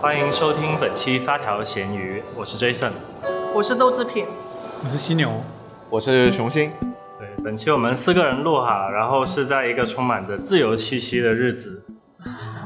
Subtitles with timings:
[0.00, 2.90] 欢迎收听本期发条咸鱼，我是 Jason，
[3.54, 4.24] 我是豆制品，
[4.82, 5.30] 我是犀牛，
[5.90, 6.72] 我是熊心。
[7.18, 11.84] 对，本期我们四个人录哈，然后是在一个充满着自由气息的日子，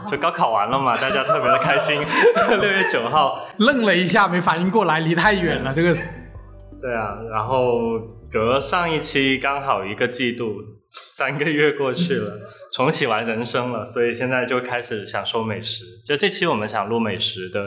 [0.08, 2.00] 就高考完了嘛，大家特别的开心。
[2.60, 5.92] 六月九号，愣了一下，没反应过来，离太远了，这个。
[6.80, 7.98] 对啊，然后
[8.30, 10.62] 隔上一期刚好一个季度。
[11.10, 12.38] 三个月过去了，
[12.72, 15.84] 重启完人生了，所以现在就开始享受美食。
[16.04, 17.60] 就这期我们想录美食的，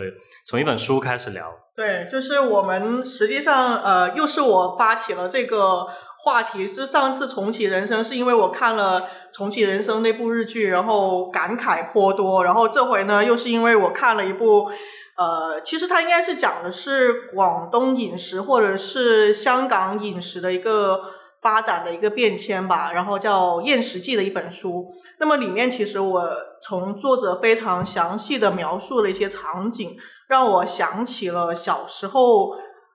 [0.46, 1.54] 从一本书开始聊。
[1.76, 5.86] 对，就是我们实际上呃，又是我发起了这个
[6.24, 6.66] 话题。
[6.66, 9.02] 是上次重启人生，是因为我看了
[9.34, 12.46] 《重启人生》那部日剧，然后感慨颇多。
[12.46, 14.72] 然后这回呢，又是因为我看了一部
[15.18, 21.17] 呃，其实它应该是讲的是广东饮食或者是香港饮食的一个。
[21.48, 24.92] 发展的一个变迁吧，然后叫《厌食记》的一本书。
[25.18, 26.30] 那么里面其实我
[26.62, 29.96] 从作者非常详细的描述了一些场景，
[30.28, 32.50] 让我想起了小时候，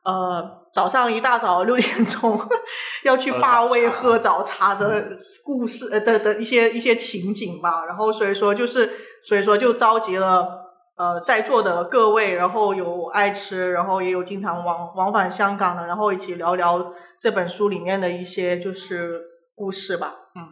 [0.05, 2.39] 呃，早上一大早六点钟
[3.05, 5.17] 要去霸位喝早茶的
[5.47, 7.87] 故事，呃的的一些一些情景吧。
[7.87, 8.91] 然后所以说就是，
[9.25, 10.62] 所以说就召集了。
[11.03, 19.21] 呃，在座的各位，然后有爱吃，然后也有经常往往返香港的，然后一起聊聊这本书里面的一些就是
[19.57, 20.15] 故事吧。
[20.37, 20.47] 嗯，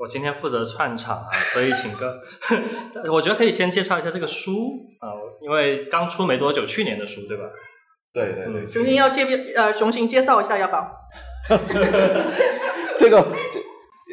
[0.00, 2.20] 我今天负责串场啊，所以请个，
[3.10, 4.52] 我觉得可以先介绍一下这个书
[5.00, 5.08] 啊，
[5.40, 7.44] 因为刚出没多久，去年的书对吧？
[8.12, 8.68] 对对对。
[8.68, 9.24] 熊心要介
[9.56, 11.00] 呃，熊心介绍一下要不要？
[12.98, 13.26] 这个。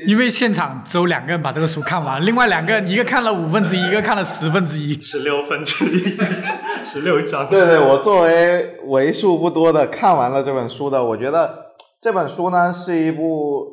[0.05, 6.17] 因为现场只有两个人把这个书看完，另外两个人一个看了五分之一，一个看了十分之一，十六分之一，
[6.85, 7.49] 十六章。
[7.49, 13.65] 对对，我作为为数不多的看完了这本书的，我觉得这本书呢是一部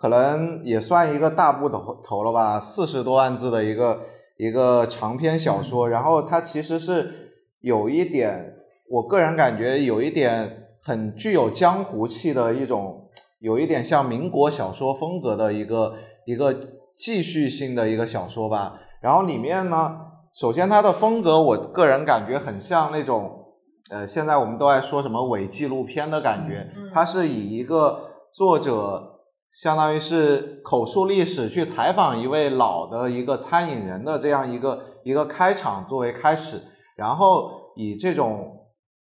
[0.00, 4.00] 可能也算一个大部头头了吧，四十多万字的一个
[4.36, 5.88] 一个长篇小说。
[5.88, 7.12] 然后它其实是
[7.60, 8.54] 有一点，
[8.90, 13.04] 我个人感觉有一点很具有江湖气的一种。
[13.40, 15.94] 有一点像民国小说风格的一个
[16.26, 16.52] 一个
[16.92, 19.96] 继续性的一个小说吧，然后里面呢，
[20.34, 23.54] 首先它的风格，我个人感觉很像那种，
[23.90, 29.20] 呃，现在我们都爱说什么伪纪录片的感觉，它是以一个作者，
[29.52, 36.60] 相当于是口述历史去采访一位老的一个餐饮人的这样一个一个开场作为开始，
[36.96, 38.66] 然后以这种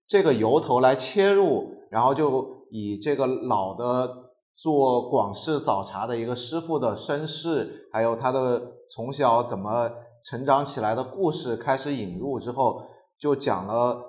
[0.07, 2.58] 这个由头来切入，然后就。
[2.71, 9.89] 以这个老的做广式早茶的一个师傅的身世，还有他的从小怎么
[10.23, 12.81] 成长起来的故事开始引入之后，
[13.17, 14.01] 就讲了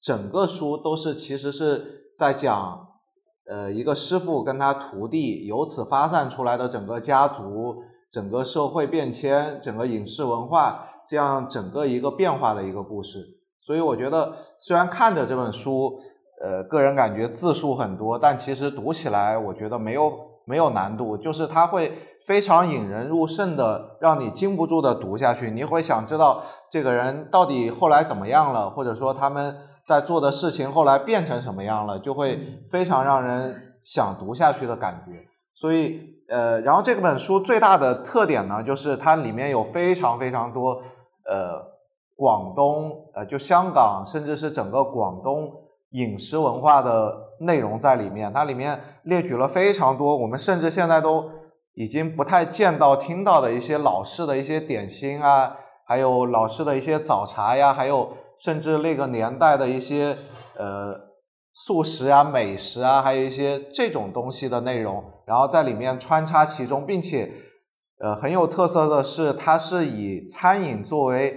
[0.00, 2.88] 整个书都是其实是在讲，
[3.46, 7.76] 呃，一个师傅跟他徒弟由此发散出来的整个家族、
[8.10, 13.20] 整个社会变迁、整个影视文化这样整个一个变化的一个故事。
[13.60, 16.00] 所以我觉得，虽然看着这本书。
[16.42, 20.12] 呃，个人感觉字数很多，但其实读起来我觉得没有
[20.44, 21.92] 没有难度，就是它会
[22.26, 25.52] 非常引人入胜的，让你禁不住的读下去。
[25.52, 35.24] 你会想知道这个人到底后来怎么样了，或者说他们在做的事情后来变成什么样了，就会非常让人想读下去的感觉。
[35.54, 40.82] 所以，呃，然后这本书最大的特点呢，就是它里面有非常非常多
[41.24, 41.62] 呃
[42.16, 45.61] 广东呃就香港，甚至是整个广东。
[45.92, 51.30] 饮食文化的内容在里面，它里面列举了非常多我们甚至现在都
[51.74, 60.16] 已经不太见到、听到的一些老式的一些点心啊，还有老式的一些早茶呀，还有甚至那个年代的一些
[60.56, 60.94] 呃
[61.52, 67.30] 素食啊、美食啊，还有一些这种东西的内容，然后在里面穿插其中，并且
[68.00, 71.36] 呃很有特色的是，它是以餐饮作为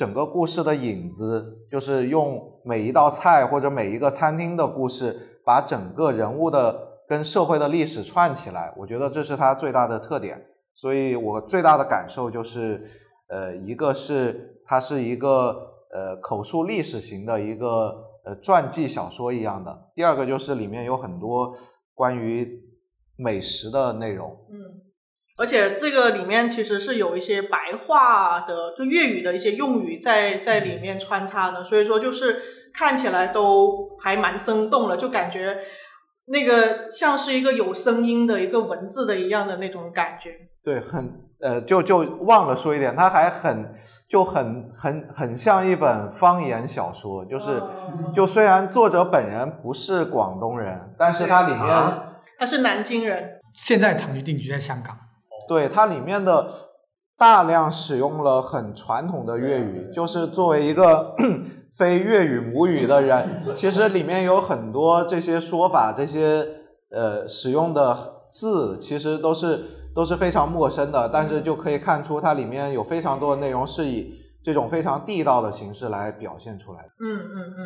[0.00, 2.58] 整个故事的影子，就是用。
[2.62, 10.42] 每一道菜或者每一个餐厅的故事，把整个人物的跟社会的历史串起来，我觉得这是它最大的特点。
[10.74, 12.80] 所以我最大的感受就是，
[13.28, 15.56] 呃，一个是它是一个
[15.94, 17.94] 呃口述历史型的一个
[18.26, 19.90] 呃传记小说一样的。
[19.94, 21.54] 第二个就是里面有很多
[21.94, 22.46] 关于
[23.16, 24.36] 美食的内容。
[24.50, 24.89] 嗯。
[25.40, 32.42] 而且这个里面其实是有一些白话的，就粤语的一些用语在在里面穿插的，所以说就是
[32.74, 35.56] 看起来都还蛮生动的，就感觉
[36.26, 40.30] 那个像是一个有声音的一个文字的一样的那种感觉。
[40.62, 41.10] 对，很
[41.40, 43.74] 呃，就就忘了说一点，它还很
[44.10, 47.62] 就很很很像一本方言小说，就是
[48.14, 51.64] 就虽然作者本人不是广东人，但是它里面
[52.38, 54.94] 他是南京人，现在长期定居在香港。
[55.50, 56.48] 对它里面的
[57.18, 61.12] 大量使用了很传统的粤语，就是作为一个
[61.76, 66.46] 非粤语母语的人，其实里面有很多这些说法，这些
[66.92, 74.14] 呃使用的字，其实都是都是非常陌生的，但是就可以看出它里面有非常多的内容是以
[74.44, 76.90] 这种非常地道的形式来表现出来的。
[77.00, 77.60] 嗯嗯嗯，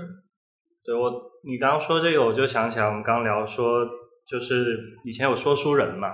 [0.87, 1.13] 对我，
[1.47, 3.85] 你刚刚说这个，我就想起来我们刚聊说，
[4.27, 6.09] 就是以前有说书人嘛，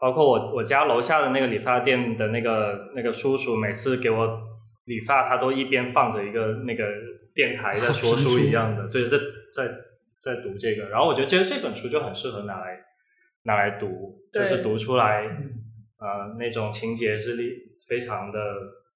[0.00, 4.40] 包括我我家楼下的那个理发店的那个那个叔叔，每次给我
[4.84, 6.84] 理发，他都一边放着一个那个
[7.34, 9.16] 电台在说 书一样的，对，在
[9.52, 9.70] 在
[10.20, 10.88] 在读这个。
[10.88, 12.80] 然后我觉得其实这本书就很适合拿来
[13.44, 15.22] 拿来读，就是读出来，
[15.98, 17.52] 呃，那种情节是力
[17.88, 18.38] 非常的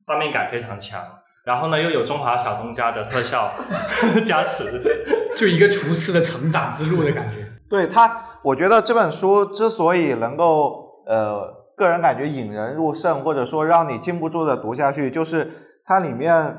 [0.06, 1.02] 画面感非常强。
[1.44, 3.54] 然后呢，又有中华小当家的特效
[4.22, 4.82] 加持，
[5.34, 7.46] 就一个厨师的成长之路的感觉。
[7.70, 15.50] 对他，我觉得这本书之所以能够呃，个人感觉引人入胜，或者说让你禁不住的读下去，就是
[15.86, 16.56] 它里面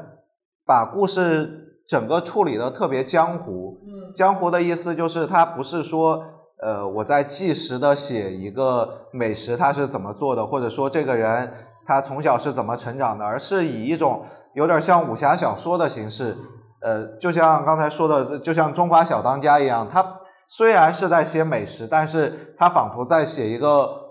[0.65, 3.79] 把故事整个处理的特别江湖。
[3.85, 6.23] 嗯，江湖的意思就是它不是说
[6.63, 11.53] 呃我在纪实的写一个美食它是怎么做的，或者说这个人
[11.85, 14.23] 他从小是怎么成长的，而是以一种
[14.53, 16.35] 有点像武侠小说的形式，
[16.81, 24.08] 呃，就像刚才说的，就像《中华小当家》一样，他虽然是在写美食，但是他仿佛在写一个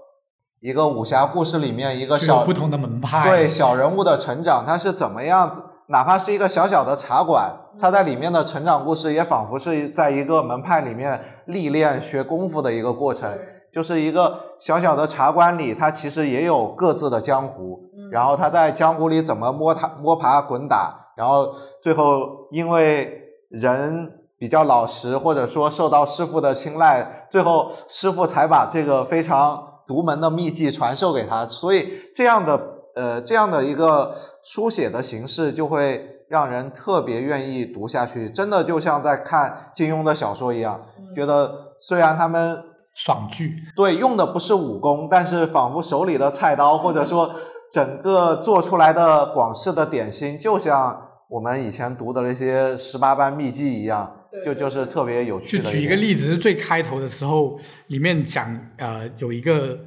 [0.60, 3.28] 一个武侠故事里面一个小不同的门派。
[3.28, 5.62] 对小人物的成长，他是怎么样子？
[5.86, 7.50] 哪怕是一个小小的茶馆，
[7.80, 13.38] 他在里面的成长故事也仿佛是在一个门派里面历练学功夫的一个过程。
[13.70, 17.78] 就是一个小小的茶馆里，他其实也有各自的江湖，
[18.10, 21.48] 然后他在江湖里怎么摸爬摸爬滚打，然后
[21.82, 32.60] 最后因为人比较老实，或者说受到师傅的青睐，最后师傅才把这个非常独门的秘籍传授给他，所以这样的
[32.94, 34.14] 呃这样的一个
[34.44, 40.80] 书写的形式就会让人特别愿意读下去，真的就像在看金庸的小说一样，
[41.16, 42.62] 觉得虽然他们。
[42.94, 47.30] 爽剧，对，用的不是武功，但是仿佛手里的菜刀，或者说
[47.70, 51.00] 整个做出来的广式的点心，就像
[51.30, 55.58] 我们以前读的那些十八般秘籍一样，就就是特别有趣。
[55.58, 57.58] 就举一个例子，是最开头的时候，
[57.88, 59.78] 里面讲呃有一个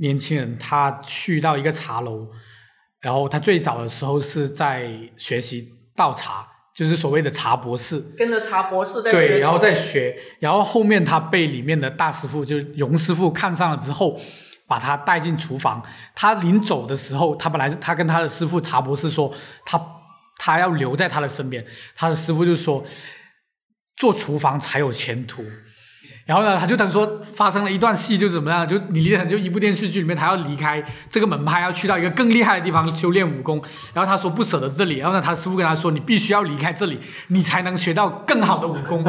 [0.00, 2.28] 年轻人，他去到一个茶楼，
[3.00, 6.48] 然后他最早的时候是在学习倒茶。
[6.76, 14.20] 就是所谓的茶博士，跟着茶博士在对，然后再学，然后后面他被里面的大师傅，就是荣师傅看上了之后，
[14.68, 15.82] 把他带进厨房。
[16.14, 19.32] 他临走的时候，他本来是他跟他的师傅茶博士说，
[19.64, 19.80] 他
[20.36, 21.64] 他要留在他的身边。
[21.94, 22.84] 他的师傅就说，
[23.96, 25.44] 做厨房才有前途。
[26.24, 28.66] 然后呢，他就等于说发生了一段戏，就怎么样？
[28.66, 33.62] 就你理解就一部电视剧里面，他要离开这个门派，要去到一个更厉害的地方修炼武功。
[33.94, 36.98] 然后他说不舍得这里，然后呢，他师傅跟他说，你必须要离开这里，
[37.28, 39.04] 你才能学到更好的武功。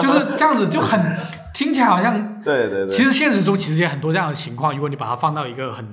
[0.00, 1.18] 就是这样子，就很
[1.52, 2.88] 听起来好像对对对。
[2.88, 5.84] 其实现实中其实也很多这样的情况，如果你把它放到一个很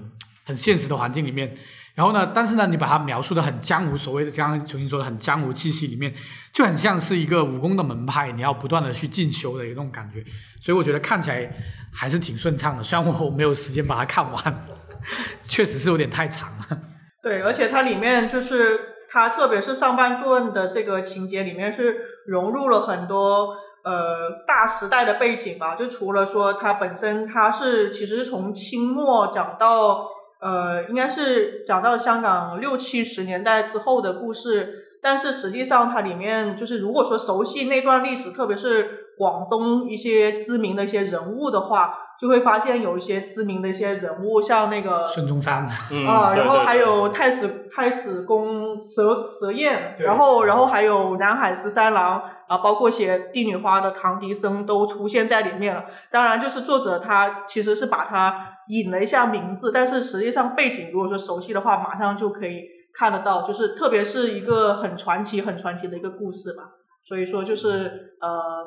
[0.46, 1.58] 很现实的环境里面。
[1.98, 2.32] 然后呢？
[2.32, 6.14] 但是呢，你把它描述的很江湖，所谓的刚刚重新说的很江湖气息里面，
[6.54, 10.24] 就很像是一个武功的门派，你要不断的去进修的一种感觉。
[10.62, 11.52] 所以我觉得看起来
[11.92, 12.84] 还是挺顺畅的。
[12.84, 14.66] 虽然我没有时间把它看完，
[15.42, 16.78] 确实是有点太长了。
[17.24, 21.96] 对，而且它里面就是它，特别是上半段的这个情节里面是
[22.28, 25.74] 融入了很多呃大时代的背景吧。
[25.74, 30.16] 就除了说它本身，它是其实是从清末讲到。
[30.40, 45.66] 呃，应该是讲到香港六七十年代之后的故事，但是实际上它里面就是，如果说熟悉那段历史，特别是广东一些知名的一些人物的话，就会发现有一些知名的一些人物，像那个孙中山
[46.08, 55.86] 啊，然后还有太史太史公佘佘晏，然后然后还有南海十三郎啊，包括写帝女花的唐迪生都出现在里面了。
[56.12, 58.54] 当然，就是作者他其实是把他。
[58.70, 66.64] 引了一下名字，但是实际上背景如果说熟悉的话，马上就可以看得到，就是特别是一个很传奇、很传奇的一个故事吧。
[67.08, 68.66] 所以说就是呃，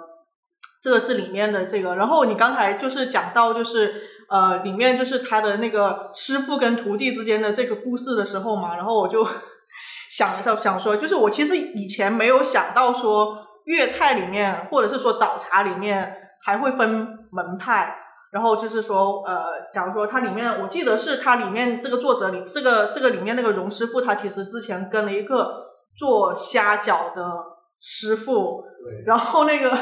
[0.82, 1.96] 这个是里面的这个。
[1.96, 9.26] 然后你刚才就是讲到就是呃，里面就是他的那个师傅跟徒弟之间的这个故事的时候嘛，然后我就
[10.10, 16.88] 想了想，想说，就是我其实以前没有想到说粤菜里面或者是说早茶里面还会分
[17.30, 17.94] 门派。
[18.30, 27.22] 然后就是说，呃，假如说它里面，我记得是它里面这个作者里，这个这个里面那个荣师傅，他其实之前跟了一个做虾饺的
[27.80, 28.62] 师傅，
[29.04, 29.76] 然后那个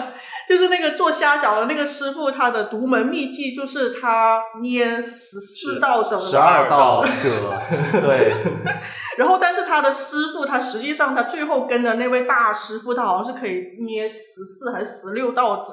[0.49, 7.31] 就是那个做虾饺的那个师傅，他的独门秘技就是他捏十四道的十二道 褶，
[8.00, 8.35] 对。
[9.19, 15.73] 然后，但是他的师傅，他实际上他最后跟的那位大师傅，他好像是可以捏十四还是十六道褶。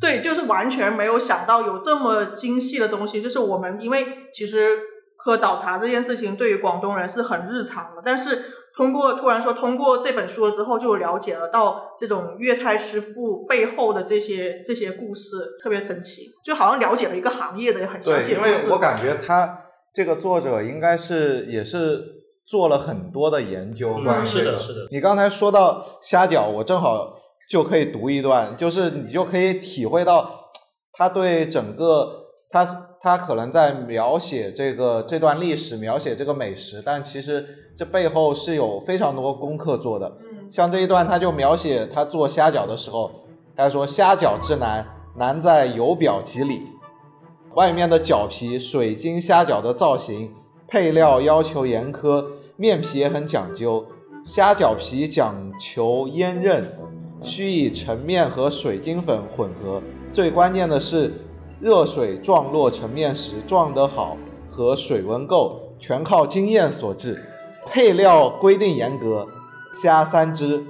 [0.00, 3.22] 对，就是完全没有想到有这么精细的东西。
[3.22, 4.78] 就是我们因为其实
[5.16, 8.44] 喝早茶这件事情对于广东人是很日常的，但是
[8.76, 18.64] 通过突然说通过这本书了之后，就了解了到这种粤菜师傅背后的这些这些故事，特别神奇，就好像了解了一个行业的很详细的故事。
[18.64, 19.58] 因为我感觉他
[19.94, 22.02] 这个作者应该是也是
[22.44, 24.88] 做了很多的研究，嗯，是的，是的。
[24.90, 27.14] 你刚才说到虾饺，我正好。
[27.50, 30.50] 就可以读一段，就是你就可以体会到
[30.92, 32.64] 他对整个他
[33.00, 37.46] 他可能在描写这个这段历史，描写这个美食，但其实
[37.76, 40.10] 这背后是有非常多功课做的。
[40.20, 43.10] 嗯，像这一段，他就描写他做虾饺的时候，
[43.56, 44.86] 他说虾饺之难，
[45.16, 46.62] 难在油表及里，
[47.54, 50.30] 外面的饺皮，水晶虾饺的造型，
[50.66, 52.24] 配料要求严苛，
[52.56, 53.86] 面皮也很讲究，
[54.24, 56.78] 虾饺皮讲求烟韧。
[57.24, 61.12] 需以澄面和水晶粉混合，最关键的是
[61.60, 64.16] 热水撞落成面时撞得好
[64.50, 67.18] 和水温够，全靠经验所致。
[67.66, 69.26] 配料规定严格，
[69.72, 70.62] 虾三只，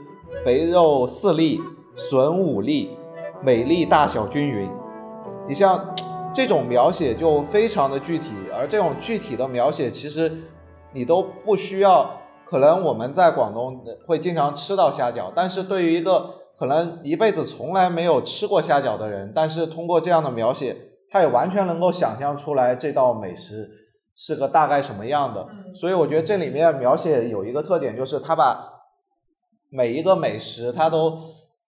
[0.44, 1.60] 肥肉四粒，
[1.96, 2.96] 笋五粒，
[3.42, 4.70] 每粒大小均匀。
[5.48, 5.94] 你像
[6.32, 10.32] 这种描写就非常的具体，而这种具体的描写其实
[10.92, 12.08] 你都不需要。
[12.46, 20.76] 可能我们在广东会经常吃到虾饺，但是对于一个可能一辈子从来没有吃过虾饺的人，但是通过这样的描写，
[21.10, 23.68] 他也完全能够想象出来这道美食
[24.14, 25.46] 是个大概什么样的。
[25.74, 28.72] 所以我觉得这里面描写有一个特点，就是他把
[29.68, 31.18] 每一个美食他都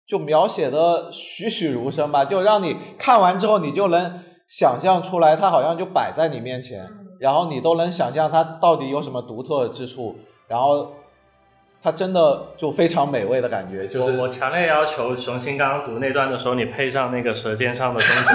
[0.08, 10.16] 就描写的栩栩如生吧，就让你看完之后你就能想象出来，它好像就摆在你面前，然后你都能想象它到底有什么独特之处，
[10.48, 10.88] 然后。
[11.84, 18.32] 它真的就非常美味的感觉，就是我强烈要求熊心刚刚读那段的时候，你配上那个《舌尖上的中国》，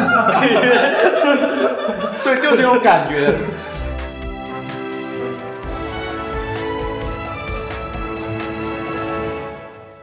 [2.26, 3.34] 对，就这种感觉。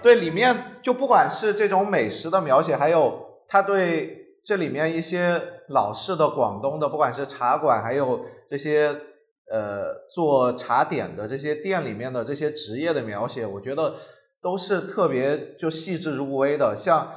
[0.02, 8.90] 对，里面就不管是这种美食的描写，还有他对这里面一些老式的广东的，不管是茶馆，还有这些。
[9.54, 13.94] 呃，做茶点的这些店里面的这些职业的描写，我觉得
[14.42, 16.74] 都是特别就细致入微的。
[16.74, 17.08] 像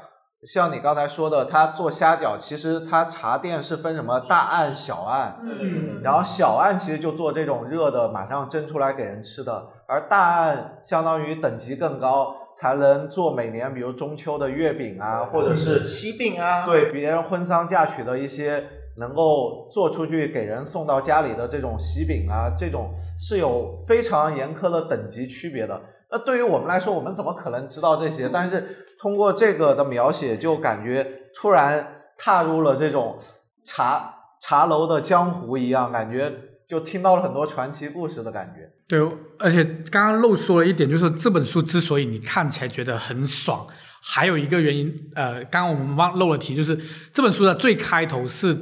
[0.43, 18.63] 像你刚才说的，他做虾饺，其实他茶店是分什么大案、小案，嗯，然后小案其实就做这种热的，马上蒸出来给人吃的，而大案相当于等级更高，才能做每年比如中秋的月饼啊，或者是喜饼啊，对别人婚丧嫁娶的一些。
[18.99, 25.79] 能够做出去给人送到家里的这种喜饼啊，这种是有非常严苛的等级区别的。
[26.09, 28.29] 那对于我们来说，我们怎么可能知道这些？
[28.31, 33.19] 但是通过这个的描写，就感觉突然踏入了这种
[33.63, 36.33] 茶茶楼的江湖一样，感觉
[36.67, 38.71] 就听到了很多传奇故事的感觉。
[38.87, 38.99] 对，
[39.37, 43.67] 而且刚刚漏说了一点，就是这本书之所以你看起来觉得很爽，
[44.01, 46.79] 还有一个原因，呃，刚刚我们忘漏了提，就是
[47.13, 48.57] 这本书的最开头是。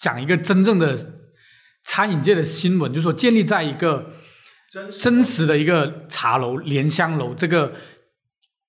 [0.00, 0.96] 讲一个真正的
[1.84, 4.12] 餐饮界的新闻，就是说建立在一个
[5.00, 7.74] 真实的一个茶楼莲香楼，这个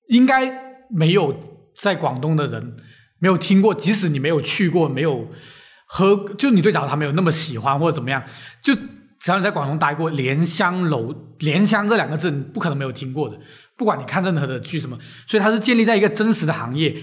[0.07, 0.51] 应该
[0.89, 1.37] 没有
[1.75, 2.77] 在广东的人
[3.19, 5.27] 没有听过，即使你没有去过，没有
[5.85, 8.23] 喝，就你对早茶没有那么喜欢或者怎么样，
[8.63, 13.37] 就只要你在广东待过，莲香楼莲香这两个字，你不可能没有听过的。
[13.77, 16.95] 不管你看任何的剧什么，所以它是建立在一个真实的行业，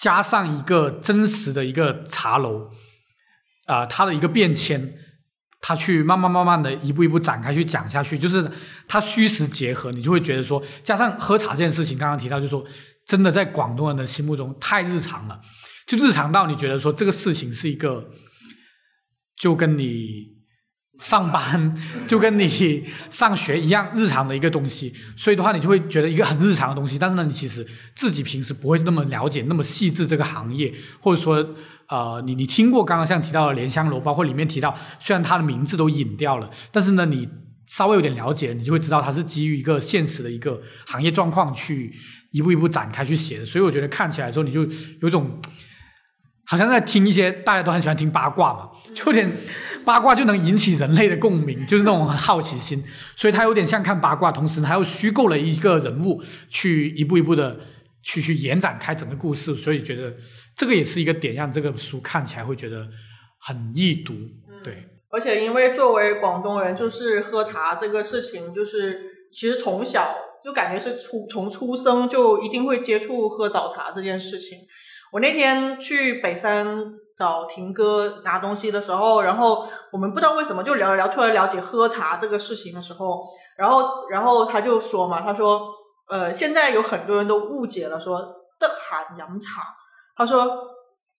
[0.00, 2.70] 加上一个真实的一个茶楼。
[3.70, 4.94] 啊，它的一个变迁，
[5.60, 8.50] 他去慢慢慢慢的一步一步展开去讲下去，就是
[8.88, 12.64] 它虚实结合，你就会觉得说，加上喝茶这件事情，刚刚提到就是说，
[13.06, 15.40] 真的在广东人的心目中太日常了，
[15.86, 18.10] 就日常到你觉得说这个事情是一个，
[19.36, 20.38] 就跟你
[20.98, 21.76] 上班
[22.08, 31.54] 就跟你上学一样日常的一个东西，所以的话你就会觉得一个很日常的东西，但是呢，你其实自己平时不会那么了解那么细致这个行业，或者说。
[31.90, 37.28] 呃，你你听过刚刚像提到的莲香楼，包括里面提到，虽然它的名字都隐掉了，但是呢，你
[37.66, 41.92] 稍微有点了解，你就会知道它是基于一个现实的一个行业状况去
[42.30, 43.44] 一步一步展开去写的。
[43.44, 44.64] 所以我觉得看起来的时候，你就
[45.00, 45.40] 有种
[46.44, 49.36] 好像在听一些大家都很喜欢听八卦嘛，就有点
[49.84, 52.82] 八卦就能引起人类的共鸣，就是那种很好奇心，
[53.16, 57.58] 所以它有点像看八卦，同时它又虚构了一个人物，去一步一步的
[58.02, 60.14] 去去延展开整个故事，所以觉得
[60.60, 62.86] 这个也是一个点，让这个书看起来会觉得
[63.40, 64.12] 很易读，
[64.62, 64.86] 对。
[65.08, 69.00] 而且因为作为广东人，就是喝茶这个事情，就是
[69.32, 70.14] 其实从小
[70.44, 74.58] 就感觉是出从出生就一定会接触喝早茶这件事情。
[75.10, 83.26] 我那天去北山找婷哥拿东西的时候，然后我们不知道为什么就聊聊，突然了解喝茶这个事情的时候，
[83.56, 85.72] 然后然后他就说嘛，他说，
[86.10, 88.20] 呃，现在有很多人都误解了，说
[88.60, 89.62] 的喊洋茶，
[90.20, 90.46] 他说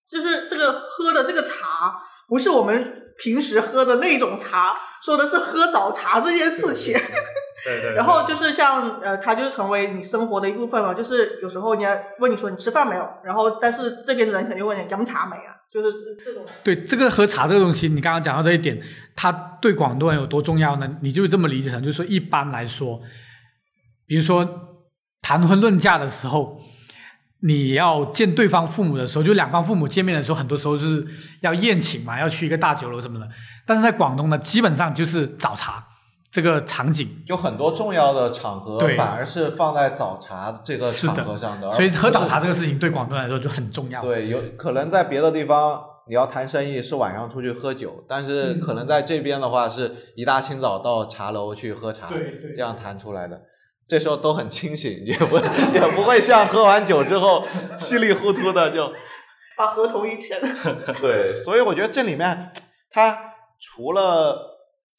[0.07, 6.93] 就是这个喝的这个茶不是我们平时喝的那种茶，说的是喝早茶这件事情。
[7.65, 7.93] 对对。
[7.97, 10.93] 然后就是像呃，它就成为你生活的一部分嘛。
[10.93, 15.91] 就是有时候人家问你说你吃饭没有，然后但是这边的人肯定问你饮茶没啊，就是
[16.23, 16.45] 这种。
[16.63, 18.79] 对这个喝茶这个东西，你刚刚讲到这一点，
[19.15, 20.97] 它对广东人有多重要呢？
[21.01, 23.01] 你就这么理解成，就是说一般来说，
[24.05, 24.47] 比如说
[25.21, 26.61] 谈婚论嫁的时候，
[27.43, 31.05] 你要见对方父母的时候，就两方父母见面的时候，很多时候是
[31.41, 33.27] 要宴请嘛，要去一个大酒楼什么的。
[33.65, 35.87] 但是在广东呢，基本上就是早茶。
[36.31, 44.01] 这个场景有很多重要的场合，反而是放在早茶这个场合上的，所以喝早茶这个事情对广东来说就很重要。
[44.01, 53.41] 对，有可能在别的地方你要谈生意是晚上出去喝酒，但是可能在这边的话是一大清早到茶楼去喝茶，对对这样谈出来的。
[53.91, 55.35] 这时候都很清醒， 也不
[55.75, 57.43] 也不会像喝完酒之后
[57.77, 58.93] 稀里糊涂的就
[59.57, 60.39] 把合同一签。
[61.01, 62.53] 对，所以我觉得这里面
[62.89, 64.47] 它除了。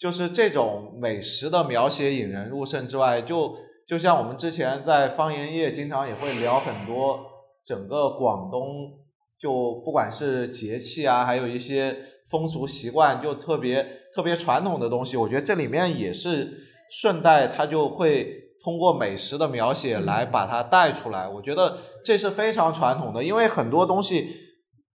[0.02, 3.56] 就是这种美食的描写引人入胜之外，就
[3.88, 7.20] 就像我们之前在方言夜经常也会聊很多
[7.64, 8.98] 整个广东，
[9.40, 11.96] 就不管是节气啊，还有一些
[12.28, 15.16] 风俗习惯，就特别特别传统的东西。
[15.16, 16.52] 我觉得这里面也是
[17.00, 21.28] 顺带，它就会通过美食的描写来把它带出来。
[21.28, 24.34] 我觉得这是非常传统的，因为很多东西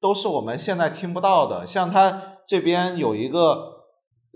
[0.01, 1.67] 都是我们现在听不到的。
[1.67, 3.73] 像他这边有一个。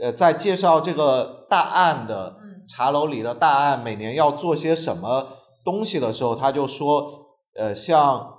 [0.00, 2.36] 呃，在介绍这个大案的
[2.68, 5.26] 茶楼里的大案每年要做些什么
[5.64, 7.10] 东西的时候，他就说，
[7.56, 8.32] 呃，像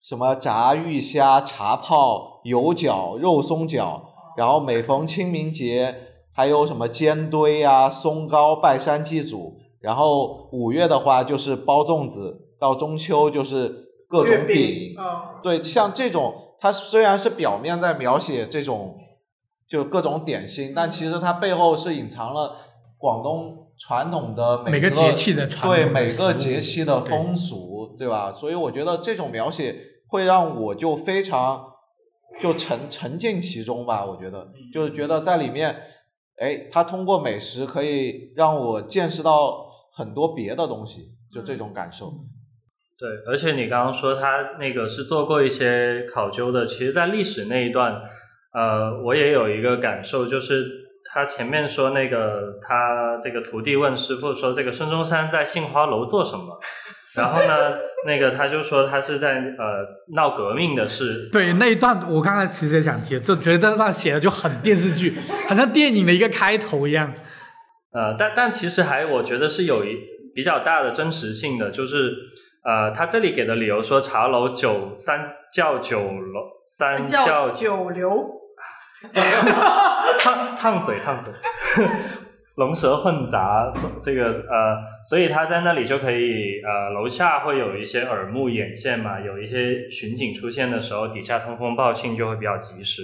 [0.00, 4.04] 什么炸玉虾、茶泡、油角、肉松角，
[4.36, 5.96] 然后每逢清明节
[6.32, 14.94] 还有什么煎堆啊、松糕、拜山祭祖，然后五月的话就是包粽子，到中秋就是各种饼。
[15.42, 18.96] 对，像这种，它虽然是表面在描写这种。
[19.70, 22.56] 就各种点心，但其实它背后是隐藏了
[22.96, 28.32] 广东传统的每个节气的对每个节气的风俗，对吧？
[28.32, 29.76] 所以我觉得这种描写
[30.08, 31.66] 会让我就非常
[32.40, 34.06] 就沉沉浸其中吧。
[34.06, 35.82] 我觉得就是觉得在里面，
[36.40, 42.12] 哎，他通过美食可以让我见识到很多别的东西，就这种感受。
[42.98, 48.00] 对，而且你刚刚说他那个是做过一些考究的，其实，在历史那一段。
[48.50, 50.66] 呃，我也有一个感受，就是
[51.12, 56.58] 他前面说那个他这个徒弟问师傅说，这个孙中山在杏花楼做什么？
[57.18, 57.76] 然后呢，
[58.06, 61.28] 那个他就说他是在呃闹革命的事。
[61.30, 67.12] 对那一段，我刚才其实也想提，就觉得那写的就很电视剧，好像电影的一个开头一样。
[67.92, 69.98] 呃，但但其实还我觉得是有一
[70.34, 72.14] 比较大的真实性的，就是
[72.64, 78.34] 呃，他这里给的理由说茶楼酒三教九楼三教九流。
[80.18, 81.32] 烫烫嘴，烫嘴，
[82.58, 93.02] 龙蛇混杂，这个呃，所以他在那里就可以呃，楼下会有一些耳目眼线嘛，有一些巡警出现的时候，底下通风报信就会比较及时。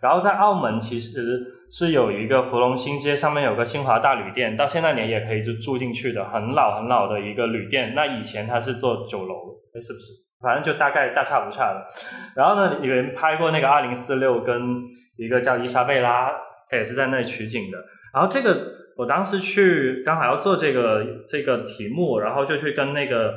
[0.00, 1.40] 然后在澳门其实
[1.70, 7.92] 是有一个芙蓉新街，上面有个新华大旅店，到现在你也可以就住进去的，很老很老的一个旅店。
[7.94, 9.34] 那以前它是做酒楼，
[9.74, 10.06] 哎，是不是？
[10.42, 11.86] 反正就大概大差不差的。
[12.34, 14.82] 然后呢，有人拍过那个二零四六跟。
[15.16, 16.28] 一个叫伊莎贝拉，
[16.68, 17.78] 她也是在那里取景的。
[18.12, 18.52] 然后这个
[18.96, 23.34] 我当时去刚好要做这个这个题目，然后就去跟那个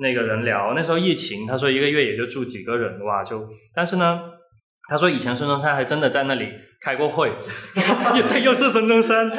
[0.00, 0.72] 那个人聊。
[0.74, 4.20] 那时候疫情，他说一个月也就住几个人哇，就但是呢，
[4.88, 6.48] 他说以前孙中山还真的在那里
[6.80, 7.32] 开过会，
[8.16, 9.30] 又又是孙中山。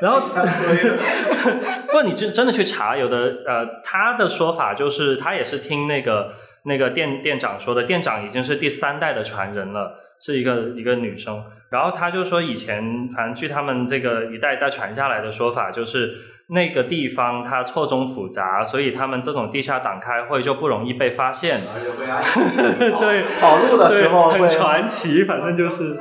[0.00, 0.28] 然后，
[1.86, 6.32] 不过你真真的去查，有的呃，他的说法就是他也是听那个
[6.64, 9.98] 那个店店长说的，店长已经是第三代的传人了。
[10.24, 16.12] 是一个一个女生，然后他就说以前，反正据他们这个一代一代传下来的说法，就是
[16.48, 21.58] 那个地方它错综复杂，所以他们这种地下党开会就不容易被发现。
[23.00, 25.98] 对，跑路的时候会很传奇，反正就是，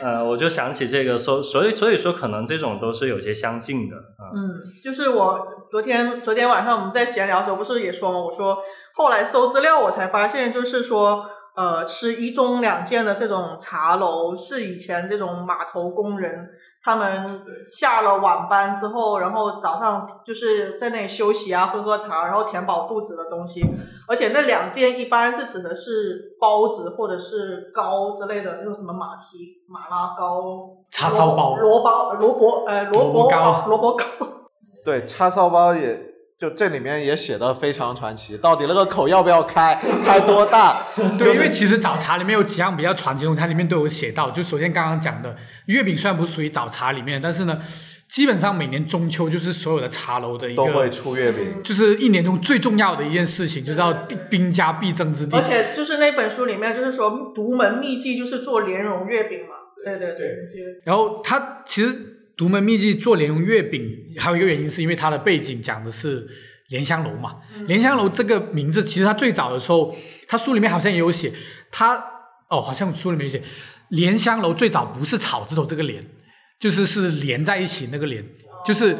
[0.00, 4.30] 呃，我就想起这个，所所以所以说可能这种都是有些相近的啊。
[4.32, 8.18] 嗯，就是我昨天昨天晚上我们在闲聊的时候，不是也说吗？
[8.20, 8.58] 我说
[8.94, 11.26] 后来搜资料，我才发现，就是说，
[11.58, 16.48] 呃，吃一盅两件的这种茶楼，是以前这种码头工人
[16.84, 23.60] 他们下了晚班之后，然后早上就是在那里休息啊，喝喝茶，然后填饱肚子的东西。
[24.06, 34.04] 而且那两件一般是指的是包子或者是糕之类的，那种什么马蹄、马拉糕、叉烧包萝卜萝卜呃萝卜糕萝卜糕。
[34.86, 40.86] 对叉烧包也就这里面也写的非常传奇，到底那个口要不要开，开多大？
[41.18, 44.30] 对，因为其实早茶里面有几样比较传奇的东西，它里面都有写到。
[44.30, 45.34] 就首先刚刚讲的
[45.66, 47.60] 月饼，虽然不是属于早茶里面，但是呢，
[48.06, 51.60] 基本上每年中秋就是所有的茶楼的一个都会，出月饼。
[51.64, 55.42] 就是一年中最重要的一件事情，就是要兵兵家必争之地而。
[55.42, 59.56] 且就是那本书里面，就是说独门秘技就是做莲蓉月饼嘛。
[59.84, 63.82] 对对对，就然后它其实独门秘籍做莲蓉月饼，
[64.16, 66.24] 还有一个原因是因为它的背景讲的是
[66.68, 67.38] 莲香楼嘛。
[67.66, 69.94] 莲香楼这个名字，其实它最早的时候，
[70.28, 71.32] 它书里面好像也有写，
[71.72, 71.96] 它
[72.48, 73.42] 哦，好像书里面有写，
[73.88, 76.06] 莲香楼最早不是草字头这个莲，
[76.60, 78.24] 就是是连在一起那个莲，
[78.64, 78.96] 就是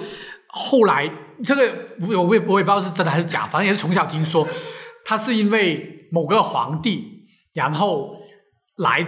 [0.48, 1.08] 后来
[1.44, 4.48] 这个我我也我也不知道是真的还是假，反正也是从小听说，
[5.04, 8.16] 它是因为某个皇帝，然后
[8.78, 9.06] 来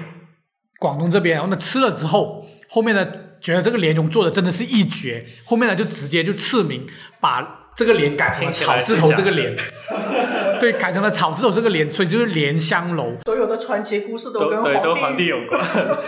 [0.79, 3.05] 广东这边，然后呢吃了之后，后面呢
[3.40, 6.87] 觉得这个莲蓉做的真的是一绝，后面呢就直接就赐名，
[7.20, 9.57] 把这个莲改成了草字头这个莲，
[10.61, 13.16] 对，改成了草字头这个莲，所以就是莲香楼。
[13.24, 15.61] 所有的传奇故事都跟都对，都皇皇帝有关，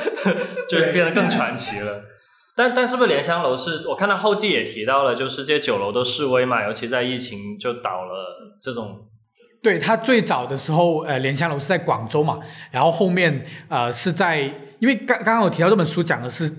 [0.69, 2.05] 就变得更传奇了。
[2.55, 9.09] 但但是不是莲香楼是我看到后记也提到了，就是这些酒楼都示威嘛，尤其在疫情就倒了这种
[9.63, 12.39] 对，它最早的时候，呃，莲香楼是在广州嘛，
[12.71, 14.41] 然后后面呃是在，
[14.81, 16.55] 因为刚刚刚我提到这本书讲的是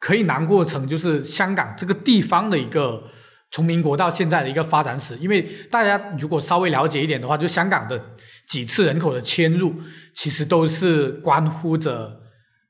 [0.00, 3.04] 可以囊括成就是香港这个地方的一个
[3.52, 8.02] 从民国到现在的一个发展史，因为大家如果稍微了解一点的话，就香港的
[8.48, 9.74] 几次人口的迁入，
[10.14, 12.20] 其实都是关乎着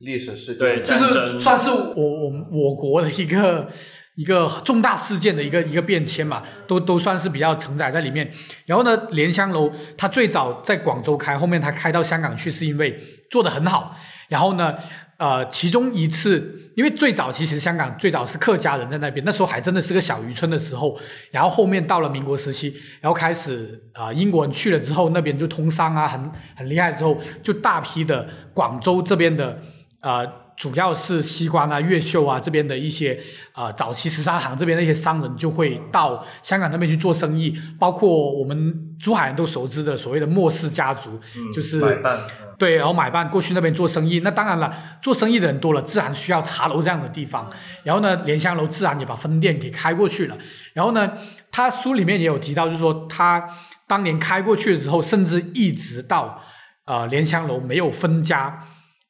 [0.00, 3.70] 历史事件，对就是算是我我我国的一个
[4.16, 8.30] 一个重大事件的一个一个变迁嘛，都都算是比较承载在里面。
[8.66, 12.98] 然后呢，莲香楼它最早在广州开，后面它开到香港去，是因为
[13.30, 13.94] 做得很好。
[14.28, 14.76] 然后呢，
[15.18, 20.98] 呃，其中一次，因为最早其实香港最早是客家人在那边，那时候还真的是个小渔村的时候。
[21.30, 29.60] 然后后面到了民国时期，然后开始啊、呃英国人去了之后，那边就通商啊，很很厉害之后，就大批的广州这边的
[30.00, 30.26] 呃，
[30.60, 33.18] 主要是西关啊、越秀啊这边的一些
[33.54, 41.18] 呃早期十三行这边的一些商人就会到香港那边去做生意，包括我们珠海人都熟知的所谓的莫氏家族，
[41.50, 42.20] 就是买办，
[42.58, 44.20] 对，然后买办过去那边做生意。
[44.20, 44.70] 那当然了，
[45.00, 47.50] 做生意的人多了，自然需要茶楼这样的地方。
[47.82, 50.36] 然后呢，莲香楼自然也把分店给开过去了。
[50.74, 51.10] 然后呢，
[51.50, 53.48] 他书里面也有提到，就是说他
[53.86, 56.42] 当年开过去的时候，甚至一直到
[56.84, 58.62] 呃莲香楼没有分家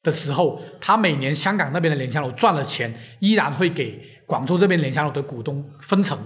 [0.03, 6.19] 的时候，他每年香港那边的莲香楼赚了钱，依然会给广州这边莲香楼的股东分成。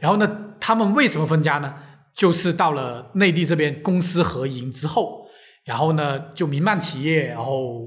[0.00, 1.74] 然后呢，他们为什么分家呢？
[2.14, 5.26] 就是到了内地这边公私合营之后，
[5.64, 7.86] 然后呢就民办企业，然后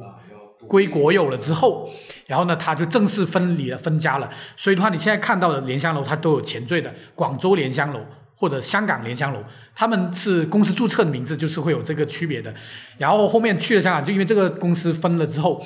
[0.70, 1.90] 归国有了之后，
[2.28, 4.30] 然后呢他就正式分离了分家了。
[4.56, 8.00] 所以的话，你现在看到的莲香楼它都有前缀的，广州莲香楼
[8.42, 9.44] 或者香港莲香楼，
[9.76, 12.52] 他们是公司注册的名字，就是会有这个区别的。
[12.98, 15.64] 然后后面去了香港，就因为这个公司分了之后，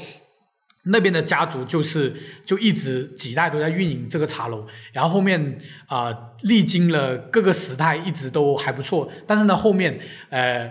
[0.87, 5.57] 那边的家族就是就一直几代都在运营这个茶楼，然后后面
[5.87, 9.09] 啊、历经了各个时代，一直都还不错。
[9.25, 9.97] 但是呢，后面
[10.29, 10.69] 呃，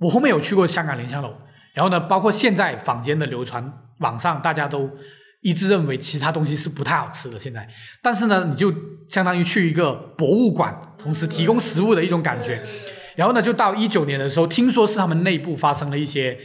[0.00, 1.36] 我后面有去过香港莲香楼，
[1.74, 4.90] 然后呢，包括现在坊间的流传，网上大家都
[5.40, 7.38] 一致认为其他东西是不太好吃的。
[7.38, 7.68] 现在，
[8.02, 8.72] 但是呢，你就
[9.08, 12.62] 相当于去一个博物馆，同时提供食物的一种感觉。
[13.16, 16.38] 然后呢，就到一九年的时候，听说是他们内部发生了一些，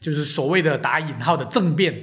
[0.00, 1.94] 就是所谓的打引号的政变，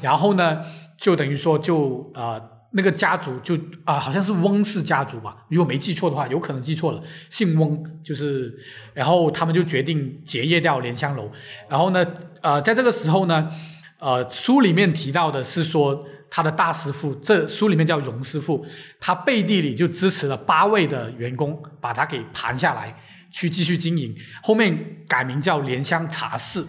[0.00, 0.64] 然后呢，
[0.98, 2.40] 就等于说就呃
[2.72, 8.54] 那个家族就啊、好像是翁氏家族吧，如果没记错的话，有可能记错了，姓翁，就是
[8.94, 11.30] 然后他们就决定结业掉莲香楼，
[11.68, 12.06] 然后呢，
[12.42, 13.50] 呃，在这个时候呢，
[14.00, 16.04] 呃，书里面提到的是说。
[16.32, 18.64] 他的大师傅，这书里面叫荣师傅，
[19.00, 22.96] 他背地里就支持了八位的员工，把他给盘下来，
[23.32, 24.14] 去继续经营。
[24.40, 26.64] 后面改名叫莲香茶室，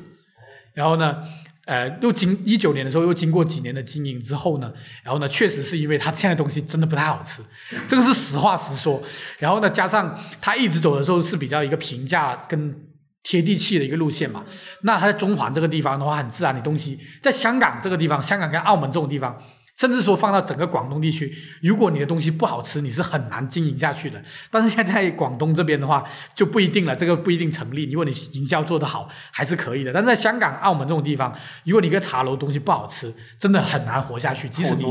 [0.74, 1.18] 然后呢，
[1.66, 7.44] 呃，又经一九年的时候又经过几年的经营之后呢，然后呢，确实是因为他现在东西真的不太好吃，
[7.88, 9.00] 这个是实话实说。
[9.38, 12.76] 然后呢，加上他一直走的时候是比较一个平价跟
[13.24, 14.44] 贴地气的一个路线嘛，
[14.82, 19.42] 那它在中环这个地方的话，很自然，的东西在香港这个地方，香港跟澳门这种地方。
[19.78, 24.22] 甚至说放到整个广东地区，如果你的东西不好吃，你是很难经营下去的。
[24.52, 27.90] 但是现在广东这边的话就不一定了，这个不一定成立。
[27.92, 29.92] 如果你营销做得好，还是可以的。
[29.92, 34.48] 但是在香港、澳门这种地方，如果你一个茶楼东西不好吃，真的很难活下去。
[34.50, 34.84] 即使你